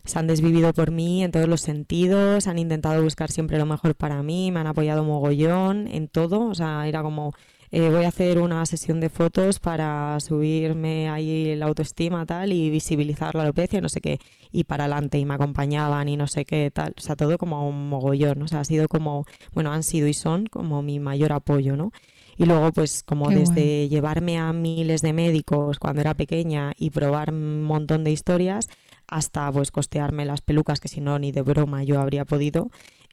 [0.04, 3.96] se han desvivido por mí en todos los sentidos, han intentado buscar siempre lo mejor
[3.96, 7.32] para mí, me han apoyado mogollón en todo, o sea, era como
[7.70, 12.70] eh, voy a hacer una sesión de fotos para subirme ahí la autoestima tal y
[12.70, 14.18] visibilizar la alopecia, no sé qué,
[14.52, 17.68] y para adelante y me acompañaban y no sé qué tal, o sea, todo como
[17.68, 21.32] un mogollón, o sea, ha sido como, bueno, han sido y son como mi mayor
[21.32, 21.92] apoyo, ¿no?
[22.36, 27.32] Y luego, pues, como desde llevarme a miles de médicos cuando era pequeña y probar
[27.32, 28.68] un montón de historias,
[29.08, 32.70] hasta pues costearme las pelucas que si no ni de broma yo habría podido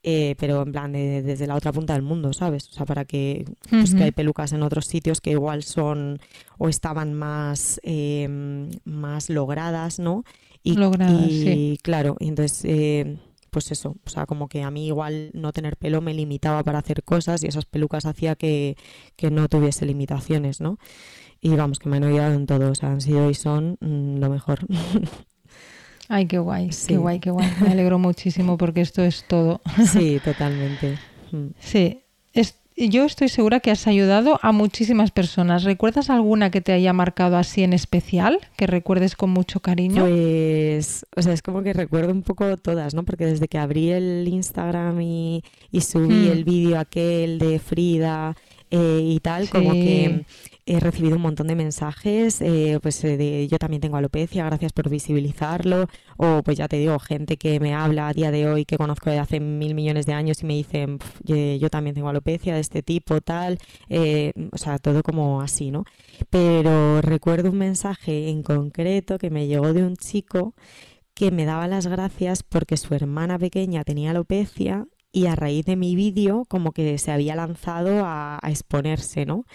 [0.07, 2.69] eh, pero en plan desde la otra punta del mundo, ¿sabes?
[2.69, 6.19] O sea, para que, pues, que hay pelucas en otros sitios que igual son
[6.59, 8.27] o estaban más, eh,
[8.83, 10.23] más logradas, ¿no?
[10.61, 11.79] Y, logradas, sí.
[11.81, 12.63] claro, y entonces...
[12.65, 13.17] Eh,
[13.49, 16.79] pues eso, o sea, como que a mí igual no tener pelo me limitaba para
[16.79, 18.75] hacer cosas y esas pelucas hacía que,
[19.15, 20.77] que no tuviese limitaciones, ¿no?
[21.39, 24.17] Y vamos, que me han ayudado en todo, o sea, han sido y son mm,
[24.17, 24.59] lo mejor.
[26.07, 27.49] Ay, qué guay, qué guay, qué guay.
[27.61, 29.61] Me alegro muchísimo porque esto es todo.
[29.91, 30.97] Sí, totalmente.
[31.31, 31.47] Mm.
[31.59, 32.05] Sí,
[32.77, 35.63] yo estoy segura que has ayudado a muchísimas personas.
[35.63, 40.05] ¿Recuerdas alguna que te haya marcado así en especial, que recuerdes con mucho cariño?
[40.05, 43.03] Pues, o sea, es como que recuerdo un poco todas, ¿no?
[43.03, 45.43] Porque desde que abrí el Instagram y,
[45.79, 46.31] subí mm.
[46.31, 48.35] el vídeo aquel de Frida
[48.69, 50.25] eh, y tal, como que
[50.67, 54.73] he recibido un montón de mensajes, eh, pues eh, de yo también tengo alopecia, gracias
[54.73, 58.65] por visibilizarlo, o pues ya te digo, gente que me habla a día de hoy
[58.65, 62.55] que conozco de hace mil millones de años y me dicen, yo, también tengo alopecia
[62.55, 65.85] de este tipo, tal, eh, o sea, todo como así, ¿no?
[66.31, 70.55] Pero recuerdo un mensaje en concreto que me llegó de un chico
[71.13, 75.75] que me daba las gracias porque su hermana pequeña tenía alopecia y a raíz de
[75.75, 79.45] mi vídeo como que se había lanzado a, a exponerse, ¿no?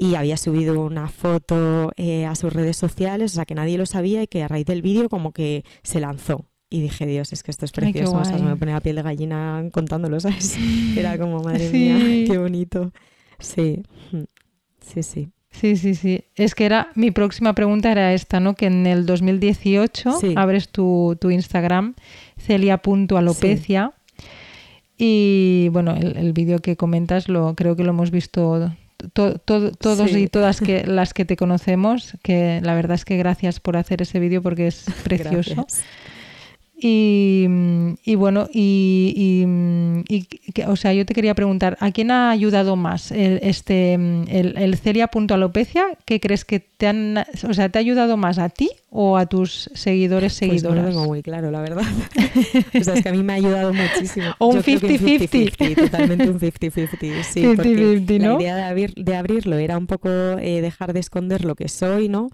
[0.00, 3.84] Y había subido una foto eh, a sus redes sociales, o sea que nadie lo
[3.84, 6.46] sabía y que a raíz del vídeo como que se lanzó.
[6.70, 8.16] Y dije, Dios, es que esto es precioso.
[8.16, 10.56] o sea, me pone la piel de gallina contándolo, ¿sabes?
[10.96, 12.92] Era como, madre mía, qué bonito.
[13.40, 13.82] Sí,
[14.80, 15.28] sí, sí.
[15.50, 16.24] Sí, sí, sí.
[16.34, 18.54] Es que era mi próxima pregunta era esta, ¿no?
[18.54, 21.96] Que en el 2018 abres tu, tu Instagram,
[22.38, 23.92] celia.alopecia.
[24.96, 28.70] Y bueno, el, el vídeo que comentas lo creo que lo hemos visto
[29.12, 33.76] todos y todas que, las que te conocemos, que la verdad es que gracias por
[33.76, 35.66] hacer ese vídeo porque es precioso.
[36.82, 37.46] Y,
[38.04, 39.44] y, bueno, y,
[40.08, 44.54] y, o sea, yo te quería preguntar, ¿a quién ha ayudado más el, este, el,
[44.56, 45.84] el Celia.alopecia?
[46.06, 49.26] ¿Qué crees que te han, o sea, te ha ayudado más a ti o a
[49.26, 50.62] tus seguidores, seguidoras?
[50.62, 51.84] Pues no lo tengo muy claro, la verdad.
[52.80, 54.34] o sea, es que a mí me ha ayudado muchísimo.
[54.38, 55.74] O un 50-50.
[55.74, 57.42] Totalmente un 50-50, sí.
[57.42, 58.36] 50 porque ¿no?
[58.36, 61.68] la idea de, abrir, de abrirlo era un poco eh, dejar de esconder lo que
[61.68, 62.30] soy, ¿no?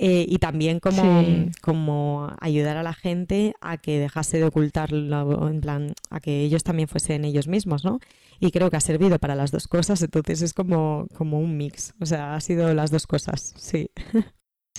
[0.00, 1.24] Eh, y también como,
[1.60, 6.62] como ayudar a la gente a que dejase de ocultarlo, en plan, a que ellos
[6.62, 7.98] también fuesen ellos mismos, ¿no?
[8.38, 11.94] Y creo que ha servido para las dos cosas, entonces es como, como un mix,
[12.00, 13.90] o sea, ha sido las dos cosas, sí.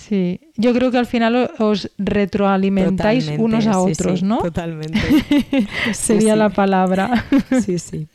[0.00, 4.38] Sí, yo creo que al final os retroalimentáis unos a otros, ¿no?
[4.38, 4.98] Totalmente.
[5.92, 7.26] Sería la palabra.
[7.62, 8.08] sí, sí.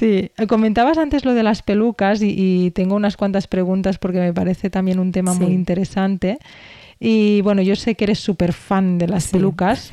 [0.00, 4.70] Sí, comentabas antes lo de las pelucas y, tengo unas cuantas preguntas porque me parece
[4.70, 6.38] también un tema muy interesante.
[6.98, 9.92] Y bueno, yo sé que eres súper fan de las pelucas.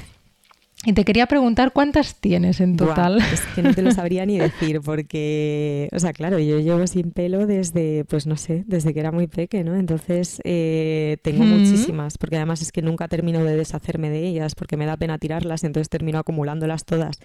[0.85, 3.17] Y te quería preguntar cuántas tienes en total.
[3.17, 7.11] es que no te lo sabría ni decir porque, o sea, claro, yo llevo sin
[7.11, 9.75] pelo desde, pues no sé, desde que era muy pequeño, ¿no?
[9.77, 14.77] Entonces eh, tengo muchísimas, porque además es que nunca termino de deshacerme de ellas porque
[14.77, 17.19] me da pena tirarlas, entonces termino acumulándolas todas.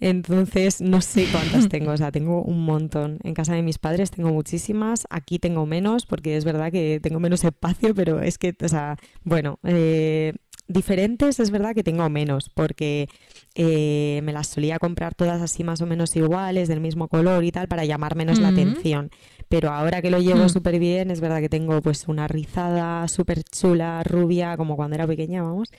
[0.00, 3.18] Entonces, no sé cuántas tengo, o sea, tengo un montón.
[3.22, 7.20] En casa de mis padres tengo muchísimas, aquí tengo menos, porque es verdad que tengo
[7.20, 10.34] menos espacio, pero es que, o sea, bueno, eh,
[10.68, 13.08] diferentes es verdad que tengo menos, porque
[13.54, 17.52] eh, me las solía comprar todas así más o menos iguales, del mismo color y
[17.52, 19.10] tal, para llamar menos la atención.
[19.48, 20.48] Pero ahora que lo llevo mm.
[20.48, 25.06] súper bien, es verdad que tengo pues una rizada súper chula, rubia, como cuando era
[25.06, 25.70] pequeña, vamos.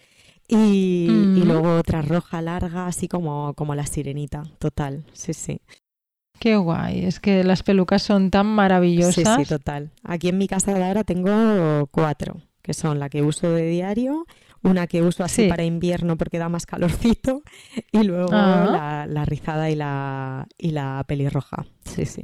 [0.47, 5.61] Y, luego otra roja larga, así como, como la sirenita, total, sí, sí.
[6.39, 9.37] Qué guay, es que las pelucas son tan maravillosas.
[9.37, 9.91] Sí, sí, total.
[10.03, 14.25] Aquí en mi casa de ahora tengo cuatro, que son la que uso de diario,
[14.63, 17.41] una que uso así para invierno porque da más calorcito,
[17.91, 21.65] y luego la, rizada y la, y la pelirroja.
[21.83, 22.23] Sí, sí.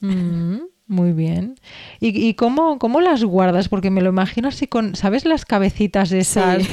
[0.00, 0.71] Mm.
[0.92, 1.54] Muy bien.
[2.00, 3.70] ¿Y, y cómo, cómo, las guardas?
[3.70, 6.64] Porque me lo imagino así con, ¿sabes las cabecitas esas?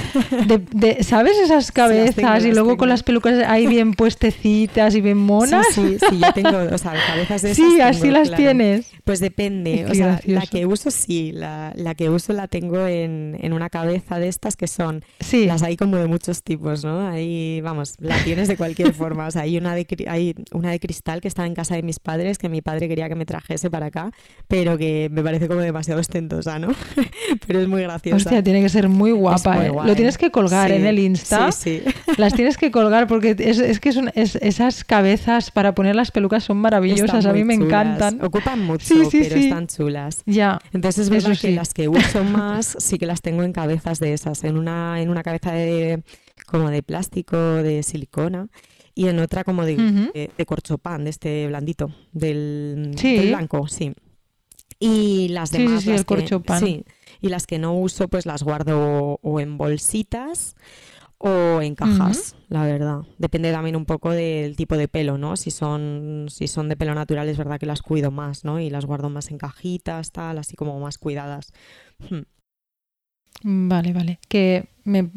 [0.45, 2.43] De, ¿Sabes esas cabezas?
[2.43, 5.65] y luego con las pelucas ahí bien puestecitas y bien monas.
[5.71, 7.65] Sí, sí, sí yo tengo, o sea, cabezas de esas.
[7.65, 8.91] Sí, así las tienes.
[9.05, 9.85] Pues depende.
[9.89, 13.69] o sea, la que uso sí, la, la, que uso la tengo en, en, una
[13.69, 15.45] cabeza de estas que son, sí.
[15.45, 17.07] las hay como de muchos tipos, ¿no?
[17.07, 19.27] Ahí, vamos, la tienes de cualquier forma.
[19.27, 21.99] O sea, hay una de, hay una de cristal que estaba en casa de mis
[21.99, 24.08] padres que mi padre quería que me trajese para acá
[24.47, 26.69] pero que me parece como demasiado ostentosa, ¿no?
[27.47, 28.15] pero es muy graciosa.
[28.17, 29.71] Hostia, tiene que ser muy guapa, ¿eh?
[29.71, 31.51] Lo tienes que colgar en el Insta.
[31.51, 31.91] Sí, sí.
[32.17, 36.43] Las tienes que colgar porque es, es que son, esas cabezas para poner las pelucas
[36.43, 38.23] son maravillosas, a mí me encantan.
[38.23, 40.23] Ocupan mucho, pero están chulas.
[40.25, 40.59] Ya.
[40.73, 44.13] Entonces es verdad que las que uso más sí que las tengo en cabezas de
[44.13, 46.01] esas, en una, en una cabeza de
[46.47, 48.47] como de plástico, de silicona
[48.99, 53.93] y en otra como de, de, corchopán, de este blandito, del, del, blanco, sí.
[54.77, 56.27] Y las demás, sí, las que,
[56.59, 56.83] sí,
[57.21, 60.57] y las que no uso, pues las guardo o en bolsitas
[61.17, 63.03] o en cajas, la verdad.
[63.17, 65.37] Depende también un poco del tipo de pelo, ¿no?
[65.37, 68.59] Si son, si son de pelo natural es verdad que las cuido más, ¿no?
[68.59, 71.53] Y las guardo más en cajitas, tal, así como más cuidadas.
[72.09, 72.23] Hmm.
[73.43, 74.19] Vale, vale.
[74.27, 74.67] Que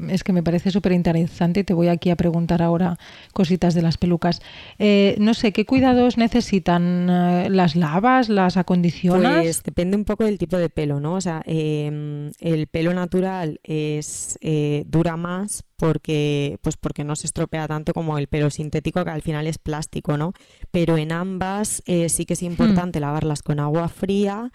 [0.08, 2.98] es que me parece súper interesante y te voy aquí a preguntar ahora
[3.32, 4.40] cositas de las pelucas.
[4.78, 7.08] Eh, no sé, ¿qué cuidados necesitan?
[7.10, 8.28] Eh, ¿Las lavas?
[8.28, 9.42] ¿Las acondicionas?
[9.42, 11.14] Pues depende un poco del tipo de pelo, ¿no?
[11.14, 17.26] O sea, em, el pelo natural es eh, dura más porque, pues porque no se
[17.26, 20.32] estropea tanto como el pelo sintético, que al final es plástico, ¿no?
[20.70, 22.46] Pero en ambas sí que es hmm.
[22.46, 24.52] importante lavarlas con agua fría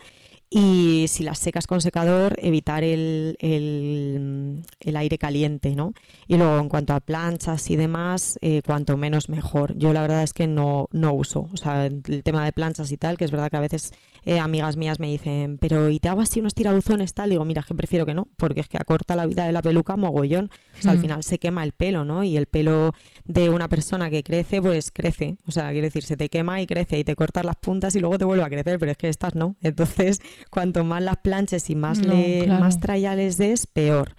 [0.49, 5.93] y si las secas con secador, evitar el, el, aire caliente, ¿no?
[6.25, 9.77] Y luego, en cuanto a planchas y demás, eh, cuanto menos mejor.
[9.77, 12.97] Yo la verdad es que no, no uso, o sea, el tema de planchas y
[12.97, 13.91] tal, que es verdad que a veces
[14.27, 17.29] eh, amigas mías me dicen, pero ¿y te hago así unos tirabuzones tal?
[17.29, 19.95] digo, mira, que prefiero que no, porque es que acorta la vida de la peluca
[19.95, 20.49] mogollón.
[20.77, 21.01] O sea, al mm.
[21.01, 22.25] final se quema el pelo, ¿no?
[22.25, 25.37] Y el pelo de una persona que crece, pues crece.
[25.45, 27.99] O sea, quiere decir, se te quema y crece y te cortas las puntas y
[27.99, 29.55] luego te vuelve a crecer, pero es que estas no.
[29.61, 30.19] Entonces,
[30.49, 34.15] cuanto más las planches y más, le, más trayales des, peor.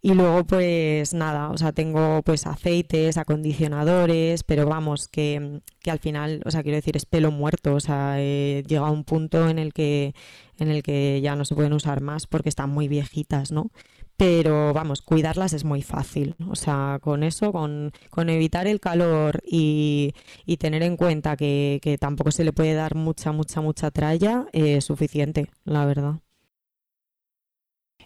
[0.00, 5.98] Y luego, pues nada, o sea, tengo pues aceites, acondicionadores, pero vamos, que, que al
[5.98, 9.58] final, o sea, quiero decir, es pelo muerto, o sea, llega a un punto en
[9.58, 10.14] el que
[10.58, 13.70] en el que ya no se pueden usar más porque están muy viejitas, ¿no?
[14.18, 16.34] Pero vamos, cuidarlas es muy fácil.
[16.50, 20.12] O sea, con eso, con, con evitar el calor y,
[20.44, 24.46] y tener en cuenta que, que, tampoco se le puede dar mucha, mucha, mucha tralla,
[24.52, 26.16] es suficiente, la verdad.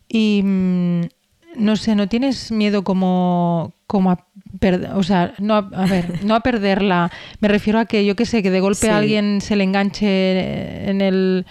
[0.07, 1.01] Y mm,
[1.57, 4.27] no sé, ¿no tienes miedo como, como a
[4.61, 7.11] perder, o sea, no a, ver, no a perderla?
[7.40, 10.90] Me refiero a que yo qué sé, que de golpe a alguien se le enganche
[10.90, 11.46] en el...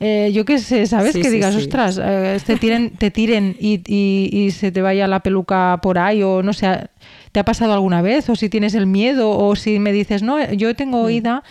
[0.00, 1.16] Eh, yo qué sé, ¿sabes?
[1.16, 5.80] que digas, ostras, eh, te tiren, te tiren y, y, se te vaya la peluca
[5.82, 6.88] por ahí o no sé,
[7.32, 8.28] ¿te ha pasado alguna vez?
[8.30, 11.04] O si tienes el miedo o si me dices, no, yo tengo mm.
[11.04, 11.42] oída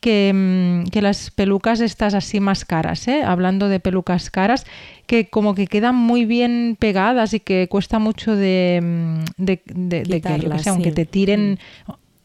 [0.00, 3.22] que, mm, que, las pelucas estas así más caras, ¿eh?
[3.24, 4.66] hablando de pelucas caras,
[5.06, 9.56] que como que quedan muy bien pegadas y que cuesta mucho de, mm, de,
[10.20, 11.58] que, aunque te tiren...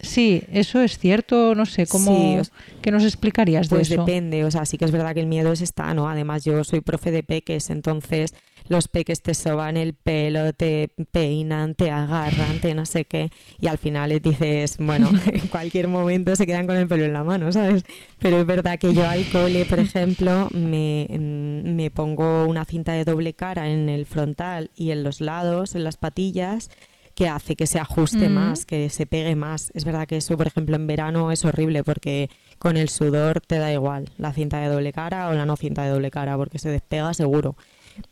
[0.01, 2.41] Sí, eso es cierto, no sé, ¿cómo,
[2.81, 3.95] ¿qué nos explicarías de eso?
[3.95, 6.09] Pues depende, o sea, sí que es verdad que el miedo es está, ¿no?
[6.09, 8.33] Además yo soy profe de peques, entonces
[8.67, 13.67] los peques te soban el pelo, te peinan, te agarran, te no sé qué, y
[13.67, 17.51] al final dices, bueno, en cualquier momento se quedan con el pelo en la mano,
[17.51, 17.83] ¿sabes?
[18.19, 23.05] Pero es verdad que yo al cole, por ejemplo, me, me pongo una cinta de
[23.05, 26.69] doble cara en el frontal y en los lados, en las patillas,
[27.21, 28.34] que hace que se ajuste mm.
[28.34, 29.69] más, que se pegue más.
[29.75, 33.60] Es verdad que eso, por ejemplo, en verano es horrible porque con el sudor te
[33.60, 36.57] da igual la cinta de doble cara o la no cinta de doble cara porque
[36.57, 37.55] se despega seguro.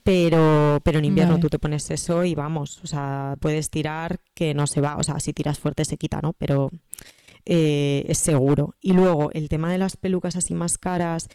[0.03, 4.53] Pero, pero en invierno tú te pones eso y vamos, o sea, puedes tirar que
[4.53, 6.33] no se va, o sea, si tiras fuerte se quita, ¿no?
[6.33, 6.69] Pero
[7.47, 8.75] eh, es seguro.
[8.79, 11.29] Y luego el tema de las pelucas así más caras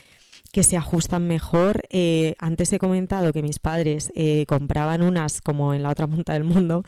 [0.55, 1.83] que se ajustan mejor.
[1.91, 6.35] Eh, antes he comentado que mis padres eh, compraban unas como en la otra punta
[6.35, 6.85] del mundo,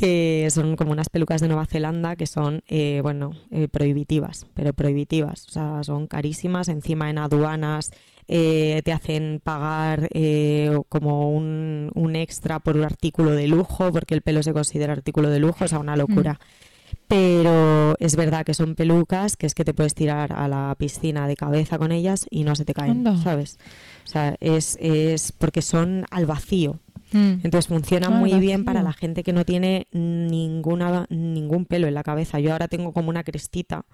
[0.00, 2.62] que son como unas pelucas de Nueva Zelanda que son,
[3.02, 3.32] bueno,
[3.70, 7.90] prohibitivas, pero prohibitivas, o sea, son carísimas, encima en aduanas
[8.32, 14.22] eh, te hacen pagar eh, como un, extra por un artículo de lujo, porque el
[14.22, 16.34] pelo se considera artículo de lujo, o sea, una locura.
[16.34, 17.00] Mm.
[17.08, 21.26] Pero es verdad que son pelucas que es que te puedes tirar a la piscina
[21.26, 23.58] de cabeza con ellas y no se te caen, ¿sabes?
[24.04, 26.78] O sea, es, es porque son al vacío.
[27.12, 27.40] Mm.
[27.42, 31.94] Entonces funciona ah, muy bien para la gente que no tiene ninguna, ningún pelo en
[31.94, 32.40] la cabeza.
[32.40, 33.84] Yo ahora tengo como una crestita,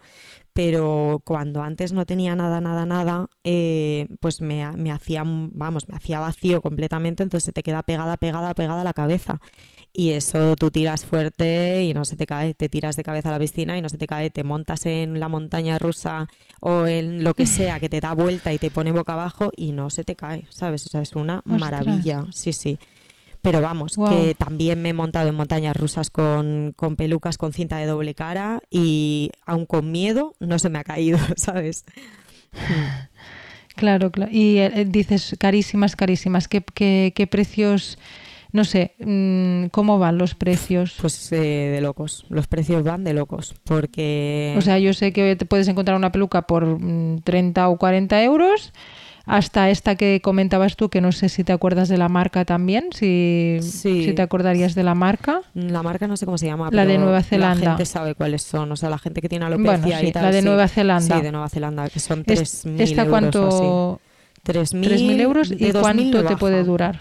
[0.53, 5.97] pero cuando antes no tenía nada, nada, nada, eh, pues me, me hacía, vamos, me
[5.97, 9.41] hacía vacío completamente, entonces te queda pegada, pegada, pegada a la cabeza.
[9.99, 13.33] Y eso tú tiras fuerte y no se te cae, te tiras de cabeza a
[13.33, 16.29] la piscina y no se te cae, te montas en la montaña rusa
[16.61, 19.73] o en lo que sea que te da vuelta y te pone boca abajo y
[19.73, 20.85] no se te cae, ¿sabes?
[20.85, 22.79] O sea, es una maravilla, sí, sí.
[23.47, 27.87] Pero vamos, que también me he montado en montañas rusas con, pelucas con cinta de
[27.87, 31.85] doble cara y aun con miedo no se me ha caído, ¿sabes?
[33.77, 34.33] Claro, claro.
[34.33, 36.49] Y eh, dices carísimas, carísimas.
[36.49, 36.65] ¿Qué,
[37.15, 37.99] qué, precios?
[38.51, 40.97] No sé, mm, ¿cómo van los precios?
[41.01, 44.57] Pues eh, de locos, los precios van de locos, porque...
[44.59, 46.65] O sea, yo sé que te puedes encontrar una peluca por
[47.23, 48.73] 30 mm, o 40 euros
[49.27, 52.87] hasta esta que comentabas tú, que no sé si te acuerdas de la marca también,
[52.93, 55.43] si, si te acordarías de la marca.
[55.55, 56.71] La marca no sé cómo se llama.
[56.71, 57.65] La de Nueva Zelanda.
[57.65, 60.23] La gente sabe cuáles son, o sea, la gente que tiene alopecia bueno, y tal.
[60.23, 61.17] La de Nueva Zelanda.
[61.17, 63.11] Sí, de Nueva Zelanda, que son 3.000 ¿Esta euros.
[63.11, 64.01] cuánto?
[64.45, 67.01] 3.000 euros y cuánto te puede durar.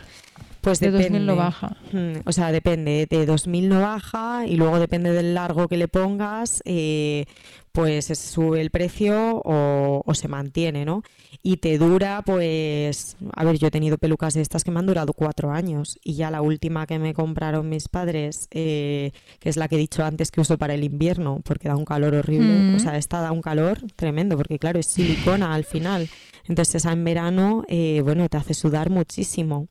[0.66, 1.20] Pues de depende.
[1.20, 1.78] 2000 no baja.
[1.94, 3.08] Mm, O sea, depende.
[3.10, 7.26] De 2000 no baja y luego depende del largo que le pongas, eh,
[7.72, 11.04] pues sube el precio o, o se mantiene, ¿no?
[11.44, 14.86] Y te dura, pues, a ver, yo he tenido pelucas de estas que me han
[14.86, 19.58] durado cuatro años y ya la última que me compraron mis padres, eh, que es
[19.58, 22.54] la que he dicho antes que uso para el invierno, porque da un calor horrible,
[22.72, 22.76] Mm.
[22.76, 26.10] o sea, esta da un calor tremendo, porque claro, es silicona al final.
[26.48, 29.68] Entonces esa en verano, eh, bueno, te hace sudar muchísimo.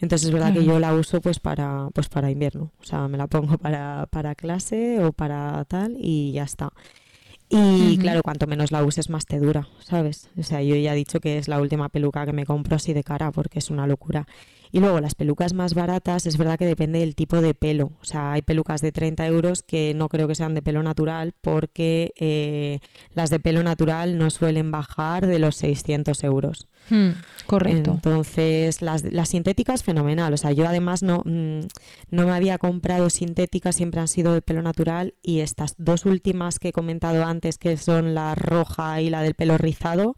[0.00, 2.70] Entonces es verdad que yo la uso pues para, pues para invierno.
[2.80, 6.72] O sea, me la pongo para, para clase o para tal y ya está.
[7.50, 10.28] Y claro, cuanto menos la uses, más te dura, ¿sabes?
[10.36, 12.92] O sea, yo ya he dicho que es la última peluca que me compro así
[12.92, 14.26] de cara porque es una locura.
[14.70, 17.92] Y luego las pelucas más baratas, es verdad que depende del tipo de pelo.
[18.00, 21.34] O sea, hay pelucas de 30 euros que no creo que sean de pelo natural
[21.40, 22.80] porque eh,
[23.14, 26.68] las de pelo natural no suelen bajar de los 600 euros.
[26.90, 27.10] Mm,
[27.46, 27.92] correcto.
[27.92, 30.32] Entonces, las, las sintéticas, fenomenal.
[30.32, 31.60] O sea, yo además no, mm,
[32.10, 35.14] no me había comprado sintéticas, siempre han sido de pelo natural.
[35.22, 39.34] Y estas dos últimas que he comentado antes, que son la roja y la del
[39.34, 40.14] pelo rizado,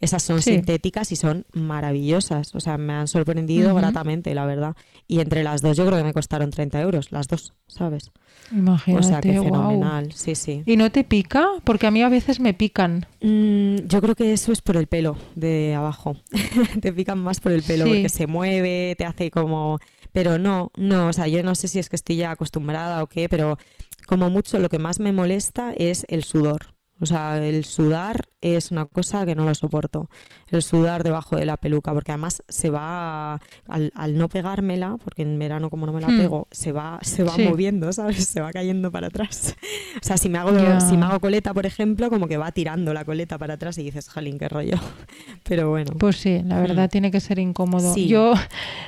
[0.00, 0.52] esas son Sí.
[0.52, 2.54] sintéticas y son maravillosas.
[2.54, 3.78] O sea, me han sorprendido Ujú.
[3.78, 4.76] gratamente, la verdad.
[5.06, 8.10] Y entre las dos, yo creo que me costaron 30 euros, las dos, ¿sabes?
[8.52, 10.12] Imagínate, o sea, que fenomenal.
[10.12, 10.62] Sí, sí.
[10.64, 11.46] ¿Y no te pica?
[11.64, 13.06] Porque a mí a veces me pican.
[13.20, 16.16] Mm, yo creo que eso es por el pelo de abajo.
[16.80, 17.90] te pican más por el pelo Sí.
[17.90, 19.78] porque se mueve, te hace como...
[20.12, 23.06] Pero no, no, o sea, yo no sé si es que estoy ya acostumbrada o
[23.08, 23.58] qué, pero
[24.06, 26.74] como mucho lo que más me molesta es el sudor.
[27.00, 30.08] O sea, el sudar es una cosa que no lo soporto.
[30.48, 33.34] El sudar debajo de la peluca, porque además se va,
[33.68, 36.18] al, al no pegármela, porque en verano como no me la Hmm.
[36.18, 37.42] pego, se va, se va Sí.
[37.42, 38.24] moviendo, ¿sabes?
[38.26, 39.54] Se va cayendo para atrás.
[40.00, 42.94] O sea, si me hago, si me hago coleta, por ejemplo, como que va tirando
[42.94, 44.76] la coleta para atrás y dices, jolín, qué rollo.
[45.42, 45.92] Pero bueno.
[45.98, 46.90] Pues sí, la verdad Mm.
[46.90, 47.94] tiene que ser incómodo.
[47.94, 48.06] Sí.
[48.06, 48.34] Yo,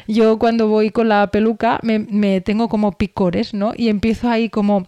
[0.07, 3.73] yo cuando voy con la peluca me, me tengo como picores, ¿no?
[3.77, 4.87] Y empiezo ahí como,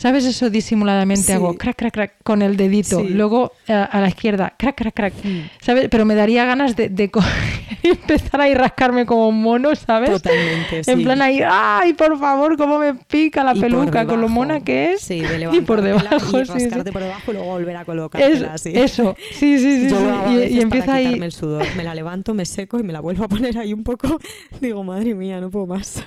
[0.00, 0.48] ¿sabes eso?
[0.48, 1.32] Disimuladamente Sí.
[1.32, 3.00] hago crack, crack, crack con el dedito.
[3.00, 3.08] Sí.
[3.10, 5.14] Luego eh, a la izquierda, crack, crack, crack.
[5.22, 5.40] Mm.
[5.60, 5.88] ¿Sabes?
[5.90, 7.10] Pero me daría ganas de, de
[7.82, 10.10] empezar ahí rascarme como un mono, ¿sabes?
[10.10, 10.90] Totalmente, sí.
[10.90, 14.60] En plan ahí, ¡ay, por favor, cómo me pica la Y peluca con lo mona
[14.60, 15.02] que es!
[15.02, 18.54] Sí, de y por debajo, y rascarte por debajo y luego volver a Es- colocártela
[18.54, 18.72] así.
[18.74, 19.90] Eso, sí, sí, sí.
[19.90, 20.04] Yo sí.
[20.04, 21.66] lo hago a Y- empieza ahí, quitarme el sudor.
[21.76, 24.18] Me la levanto, me seco y me la vuelvo a poner ahí un poco.
[24.60, 26.02] Digo, madre mía, no puedo más.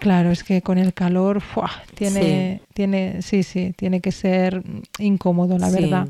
[0.00, 1.70] Claro, es que con el calor, ¡fua!
[1.94, 4.62] tiene, tiene, sí, sí, tiene que ser
[4.98, 6.08] incómodo, la Sí, verdad.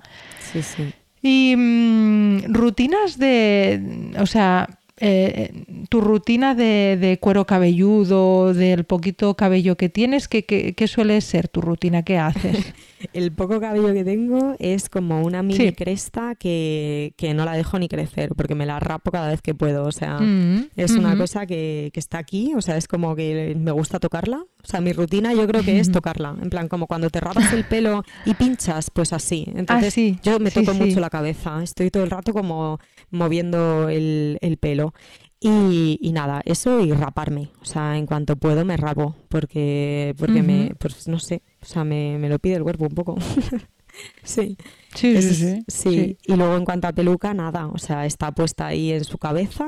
[0.52, 0.92] Sí, sí.
[1.22, 4.68] Y mm, rutinas de, o sea,
[5.00, 5.59] eh,
[5.90, 11.20] tu rutina de, de cuero cabelludo, del poquito cabello que tienes, ¿qué, qué, qué suele
[11.20, 12.02] ser tu rutina?
[12.02, 12.72] ¿Qué haces?
[13.14, 15.72] El poco cabello que tengo es como una mini Sí.
[15.72, 19.54] cresta que, que no la dejo ni crecer porque me la rapo cada vez que
[19.54, 19.84] puedo.
[19.84, 22.52] O sea, Mm, es una cosa que, que está aquí.
[22.56, 24.38] O sea, es como que me gusta tocarla.
[24.62, 26.36] O sea, mi rutina yo creo que es tocarla.
[26.42, 29.44] En plan, como cuando te rapas el pelo y pinchas, pues así.
[29.56, 30.18] Entonces, Ah, sí.
[30.22, 30.78] yo me toco sí.
[30.80, 31.62] mucho la cabeza.
[31.62, 32.78] Estoy todo el rato como
[33.10, 34.94] moviendo el, el pelo.
[35.42, 37.50] Y, y nada, eso y raparme.
[37.62, 39.16] O sea, en cuanto puedo me rapo.
[39.28, 42.94] Porque, porque me, pues no sé, o sea, me, me lo pide el cuerpo un
[42.94, 43.16] poco.
[44.22, 44.56] sí.
[44.94, 46.18] Sí, sí, sí, sí.
[46.26, 47.68] Y luego en cuanto a peluca, nada.
[47.68, 49.66] O sea, está puesta ahí en su cabeza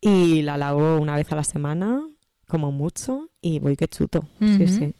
[0.00, 2.02] y la lavo una vez a la semana,
[2.48, 4.26] como mucho, y voy que chuto.
[4.40, 4.94] Sí, sí.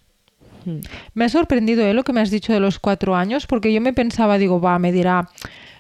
[0.67, 0.81] Mm.
[1.15, 1.95] Me ha sorprendido ¿eh?
[1.95, 4.79] lo que me has dicho de los cuatro años, porque yo me pensaba, digo, va,
[4.79, 5.29] me dirá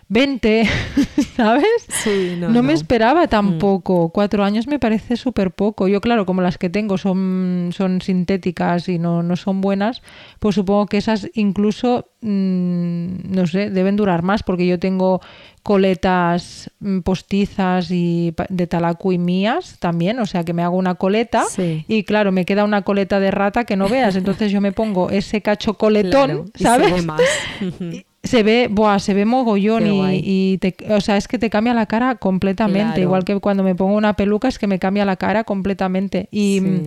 [0.09, 0.69] 20,
[1.37, 1.67] ¿sabes?
[1.89, 4.11] Sí, no, No, me esperaba tampoco.
[4.11, 5.89] Cuatro años me parece súper poco.
[5.89, 10.03] Yo, claro, como las que tengo son, son sintéticas y no, no son buenas,
[10.39, 15.21] pues supongo que esas incluso, mm, no sé, deben durar más, porque yo tengo
[15.65, 20.95] coletas mm, postizas y de talacu y mías también, o sea que me hago una
[20.95, 21.85] coleta Sí.
[21.89, 25.11] y claro, me queda una coleta de rata que no veas, entonces yo me pongo
[25.11, 26.89] ese cacho coletón, Claro, y ¿sabes?
[26.89, 27.21] Se ve más.
[28.27, 30.20] Se ve, buah, se ve mogollón y,
[30.55, 33.01] y te, o sea, es que te cambia la cara completamente, Claro.
[33.03, 36.29] igual que cuando me pongo una peluca es que me cambia la cara completamente.
[36.31, 36.83] Y, Sí.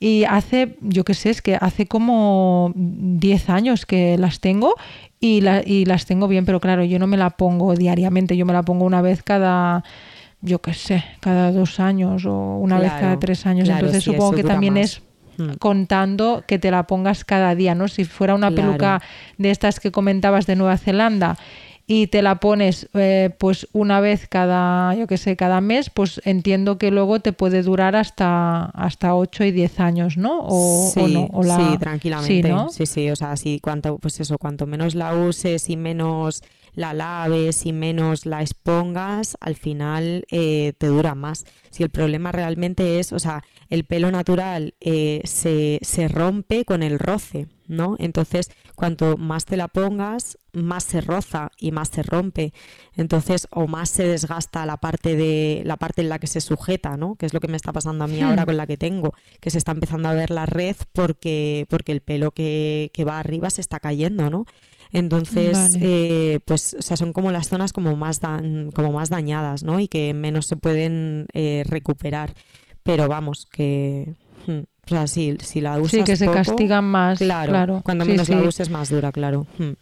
[0.00, 4.74] y hace, yo qué sé, es que hace como 10 años que las tengo
[5.20, 8.44] y, la- y las tengo bien, pero claro, yo no me la pongo diariamente, yo
[8.46, 9.84] me la pongo una vez cada,
[10.40, 13.64] yo qué sé, cada dos años o una vez cada tres años.
[13.68, 14.82] claro, Entonces sí, supongo que también más.
[14.84, 15.02] es
[15.42, 15.54] Mm.
[15.58, 17.88] contando que te la pongas cada día, ¿no?
[17.88, 18.68] Si fuera una Claro.
[18.72, 19.02] peluca
[19.38, 21.36] de estas que comentabas de Nueva Zelanda
[21.86, 26.20] y te la pones eh, pues una vez cada, yo qué sé, cada mes, pues
[26.24, 30.40] entiendo que luego te puede durar hasta hasta 8 y 10 años, ¿no?
[30.42, 32.48] O, sí, o no, o la- sí, tranquilamente.
[32.48, 32.68] Sí, ¿no?
[32.70, 36.42] sí, sí, o sea, sí, cuanto, pues eso, cuanto menos la uses y menos
[36.74, 41.44] la laves y menos la expongas, al final eh, te dura más.
[41.70, 46.82] Si el problema realmente es, o sea, el pelo natural eh, se, se rompe con
[46.82, 47.96] el roce, ¿no?
[47.98, 52.52] Entonces, cuanto más te la pongas, más se roza y más se rompe.
[52.96, 56.96] Entonces, o más se desgasta la parte de la parte en la que se sujeta,
[56.96, 57.16] ¿no?
[57.16, 58.46] Que es lo que me está pasando a mí ahora hmm.
[58.46, 62.00] con la que tengo, que se está empezando a ver la red porque, porque el
[62.00, 64.46] pelo que, que va arriba se está cayendo, ¿no?
[64.92, 68.20] Entonces, eh, pues, o sea, son como las zonas como más,
[68.74, 69.80] como más dañadas, ¿no?
[69.80, 72.34] Y que menos se pueden eh, recuperar.
[72.82, 74.14] Pero vamos, que...
[74.46, 77.18] Hmm, o sea, si, si la usas Sí, que se castigan más.
[77.18, 79.46] Claro, cuando menos la uses más dura, claro.
[79.56, 79.72] Hmm.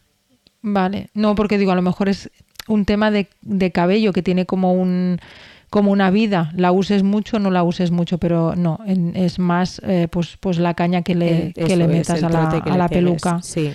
[0.62, 2.30] Vale, no, porque digo, a lo mejor es
[2.68, 5.18] un tema de, de cabello que tiene como un
[5.70, 8.80] como una vida, la uses mucho no la uses mucho, pero no,
[9.14, 12.76] es más eh, pues, pues la caña que le, que le metas a la, a
[12.76, 13.40] la peluca.
[13.40, 13.72] Sí.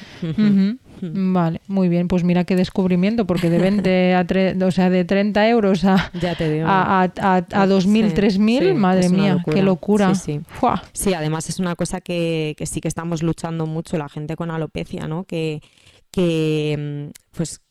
[1.13, 4.25] Vale, muy bien, pues mira qué descubrimiento, porque de 20 a
[4.65, 9.09] o sea, de 30 euros a, ya te a, a, a, a 2.000, 3.000, madre
[9.09, 10.13] mía, qué locura.
[10.15, 10.41] Sí,
[10.93, 11.13] sí.
[11.13, 15.07] además es una cosa que, que sí que estamos luchando mucho la gente con alopecia,
[15.07, 15.23] ¿no?
[15.23, 15.61] Que,
[16.11, 17.61] que pues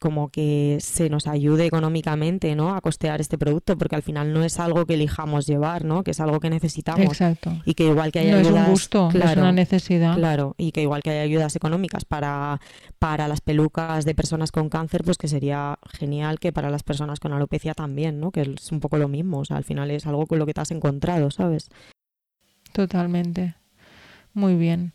[0.00, 2.74] como que se nos ayude económicamente ¿no?
[2.74, 6.02] a costear este producto, porque al final no es algo que elijamos llevar, ¿no?
[6.02, 7.04] que es algo que necesitamos.
[7.04, 7.52] Exacto.
[7.66, 10.16] Y que igual que hay no ayudas, es un gusto, es una necesidad.
[10.16, 12.60] Claro, y que igual que hay ayudas económicas para,
[12.98, 17.20] para las pelucas de personas con cáncer, pues que sería genial que para las personas
[17.20, 18.32] con alopecia también, ¿no?
[18.32, 20.54] que es un poco lo mismo, o sea, al final es algo con lo que
[20.54, 21.68] te has encontrado, ¿sabes?
[22.72, 23.54] Totalmente.
[24.32, 24.92] Muy bien.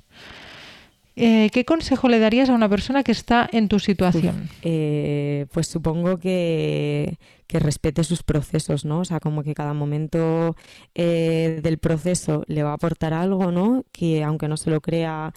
[1.16, 4.50] Eh, ¿Qué consejo le darías a una persona que está en tu situación?
[4.62, 9.00] Eh, pues supongo que, respete sus procesos, ¿no?
[9.00, 10.58] O sea, como que cada momento
[10.94, 13.86] eh, del proceso le va a aportar algo, ¿no?
[13.94, 15.34] Que aunque no se lo crea,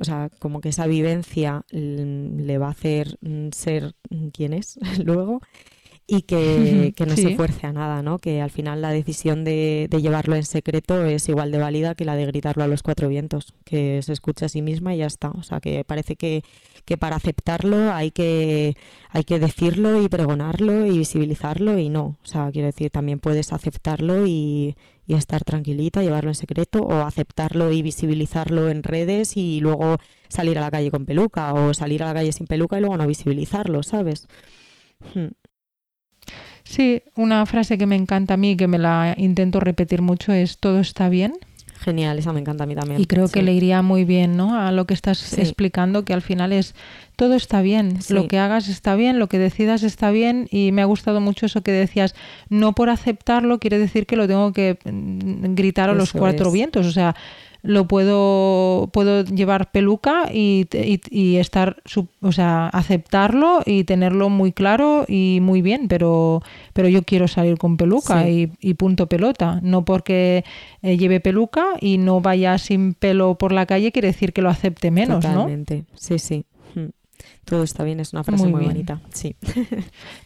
[0.00, 3.96] o sea, como que esa vivencia le va a hacer mm, ser
[4.32, 5.40] quien es luego
[6.10, 8.18] y que, no se fuerce a nada, ¿no?
[8.18, 12.16] Que al final la decisión de, llevarlo en secreto es igual de válida que la
[12.16, 15.28] de gritarlo a los cuatro vientos, que se escucha a sí misma y ya está.
[15.32, 16.42] O sea, que parece que,
[16.98, 18.74] para aceptarlo hay que,
[19.10, 22.16] hay que decirlo y pregonarlo y visibilizarlo y no.
[22.22, 27.02] O sea, quiero decir, también puedes aceptarlo y, y estar tranquilita, llevarlo en secreto o
[27.02, 29.98] aceptarlo y visibilizarlo en redes y luego
[30.28, 32.96] salir a la calle con peluca o salir a la calle sin peluca y luego
[32.96, 34.26] no visibilizarlo, ¿sabes?
[35.14, 35.28] Hmm.
[36.68, 40.58] Sí, una frase que me encanta a mí, que me la intento repetir mucho, es
[40.58, 41.32] todo está bien.
[41.80, 43.00] Genial, esa me encanta a mí también.
[43.00, 44.60] Y creo que le iría muy bien, ¿no?
[44.60, 46.74] A lo que estás explicando, que al final es
[47.16, 50.82] todo está bien, lo que hagas está bien, lo que decidas está bien y me
[50.82, 52.14] ha gustado mucho eso que decías,
[52.50, 56.86] no por aceptarlo quiere decir que lo tengo que mm, gritar a los cuatro vientos,
[56.86, 57.16] o sea,
[57.62, 60.68] lo puedo, puedo llevar peluca y,
[61.10, 61.82] y, estar,
[62.20, 66.42] o sea, aceptarlo y tenerlo muy claro y muy bien, pero,
[66.72, 69.58] pero yo quiero salir con peluca y, punto pelota.
[69.62, 70.44] No porque
[70.82, 74.50] eh, lleve peluca y no vaya sin pelo por la calle quiere decir que lo
[74.50, 75.84] acepte menos, Totalmente.
[75.94, 76.44] Sí, sí.
[76.74, 76.90] Hmm.
[77.44, 79.00] Todo está bien, es una frase muy, bonita.
[79.12, 79.34] Sí.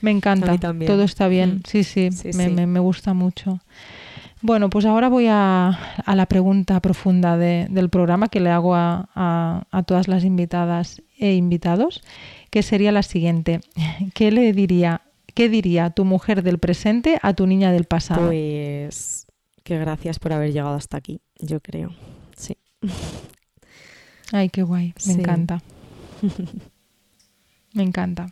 [0.03, 0.59] Me encanta.
[0.59, 1.57] Todo está bien.
[1.57, 1.62] Hmm.
[1.66, 3.61] Sí, sí, me, Me, me gusta mucho.
[4.43, 10.09] Bueno, pues ahora voy a, la pregunta profunda del programa que le hago a, todas
[10.09, 12.03] las invitadas e invitados,
[12.51, 13.61] que sería la siguiente.
[14.14, 15.03] ¿Qué le diría,
[15.34, 18.26] qué diría tu mujer del presente a tu niña del pasado?
[18.26, 19.26] Pues
[19.62, 21.95] que gracias por haber llegado hasta aquí, yo creo.
[22.36, 22.57] Sí.
[24.32, 25.62] Ay, qué guay, me encanta.
[27.74, 28.26] me encanta.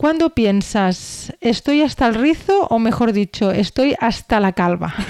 [0.00, 4.94] ¿Cuándo piensas, estoy hasta el rizo o mejor dicho, estoy hasta la calva?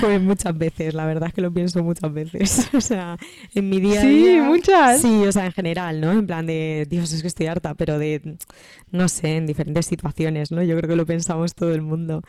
[0.00, 2.68] Pues muchas veces, la verdad es que lo pienso muchas veces.
[2.74, 3.16] O sea,
[3.54, 5.00] en mi día Sí, muchas.
[5.00, 6.10] Sí, o sea, en general, ¿no?
[6.10, 8.36] En plan de, Dios, es que estoy harta, pero de,
[8.90, 10.64] no sé, en diferentes situaciones, ¿no?
[10.64, 12.24] Yo creo que lo pensamos todo el mundo.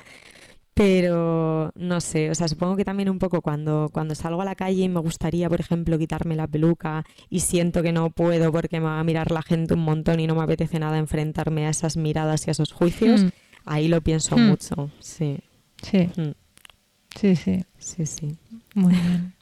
[0.81, 4.55] Pero no sé, o sea, supongo que también un poco cuando, cuando salgo a la
[4.55, 8.79] calle y me gustaría, por ejemplo, quitarme la peluca y siento que no puedo porque
[8.79, 11.69] me va a mirar la gente un montón y no me apetece nada enfrentarme a
[11.69, 13.29] esas miradas y a esos juicios, hmm.
[13.65, 14.47] ahí lo pienso hmm.
[14.47, 15.37] mucho, sí.
[15.83, 16.09] Sí.
[16.15, 16.31] Hmm.
[17.15, 17.63] Sí, sí.
[17.77, 18.37] Sí, sí.
[18.73, 19.35] Muy bien.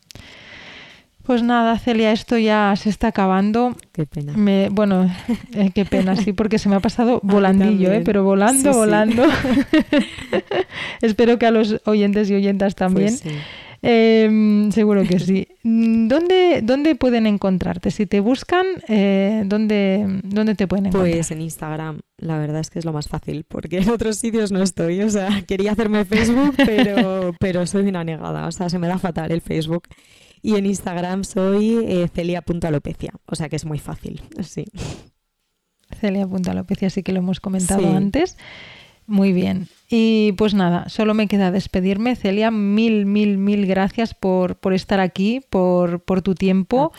[1.30, 3.76] Pues nada, Celia, esto ya se está acabando.
[3.92, 4.34] Qué pena.
[4.72, 5.08] bueno,
[5.54, 8.02] eh, qué pena, sí, porque se me ha pasado volandillo, ¿eh?
[8.04, 9.26] pero volando, volando.
[11.04, 13.14] Espero que a los oyentes y oyentas también.
[13.22, 13.36] Pues
[13.84, 15.48] em, seguro que sí.
[15.62, 17.92] ¿Dónde, ¿Dónde pueden encontrarte?
[17.92, 21.14] Si te buscan, eh, ¿dónde, ¿dónde te pueden encontrar?
[21.14, 24.52] Pues en Instagram, la verdad es que es lo más fácil, porque en otros sitios
[24.52, 25.04] no estoy.
[25.04, 28.48] O sea, quería hacerme Facebook, pero, pero soy una negada.
[28.48, 29.84] O sea, se me da fatal el Facebook.
[30.42, 34.66] Y en Instagram soy eh, celia.alopecia, o sea que es muy fácil, sí.
[36.00, 38.38] Celia Punta López, y así que lo hemos comentado antes.
[39.08, 39.68] Muy bien.
[39.90, 42.16] Y pues nada, solo me queda despedirme.
[42.16, 46.92] Celia, mil, mil, mil gracias por, por estar aquí, por, por tu tiempo.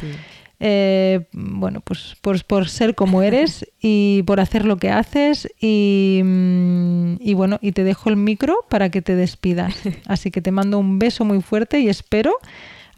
[0.59, 7.15] Eh, bueno, pues por, ser como eres y por hacer lo que haces y, mm,
[7.21, 9.75] y, bueno, y te dejo el micro para que te despidas.
[10.07, 12.35] Así que te mando un beso muy fuerte y espero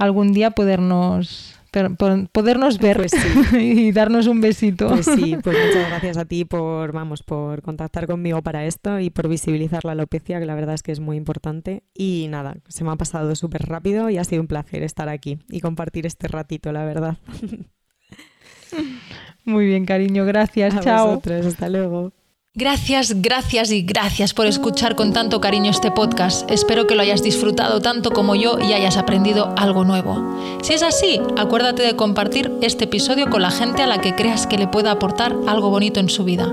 [0.02, 1.58] algún día podernos
[2.32, 3.12] podernos ver pues
[3.54, 4.88] y darnos un besito.
[4.88, 9.08] Pues sí, pues muchas gracias a ti por, vamos, por contactar conmigo para esto y
[9.08, 11.82] por visibilizar la alopecia, que la verdad es que es muy importante.
[11.94, 15.38] Y nada, se me ha pasado súper rápido y ha sido un placer estar aquí
[15.48, 17.16] y compartir este ratito, la verdad.
[19.44, 20.78] Muy bien, cariño, gracias.
[20.80, 21.20] Chao.
[21.46, 22.12] hasta luego.
[22.54, 26.50] Gracias, gracias y gracias por escuchar con tanto cariño este podcast.
[26.50, 30.58] Espero que lo hayas disfrutado tanto como yo y hayas aprendido algo nuevo.
[30.62, 34.46] Si es así, acuérdate de compartir este episodio con la gente a la que creas
[34.46, 36.52] que le pueda aportar algo bonito en su vida.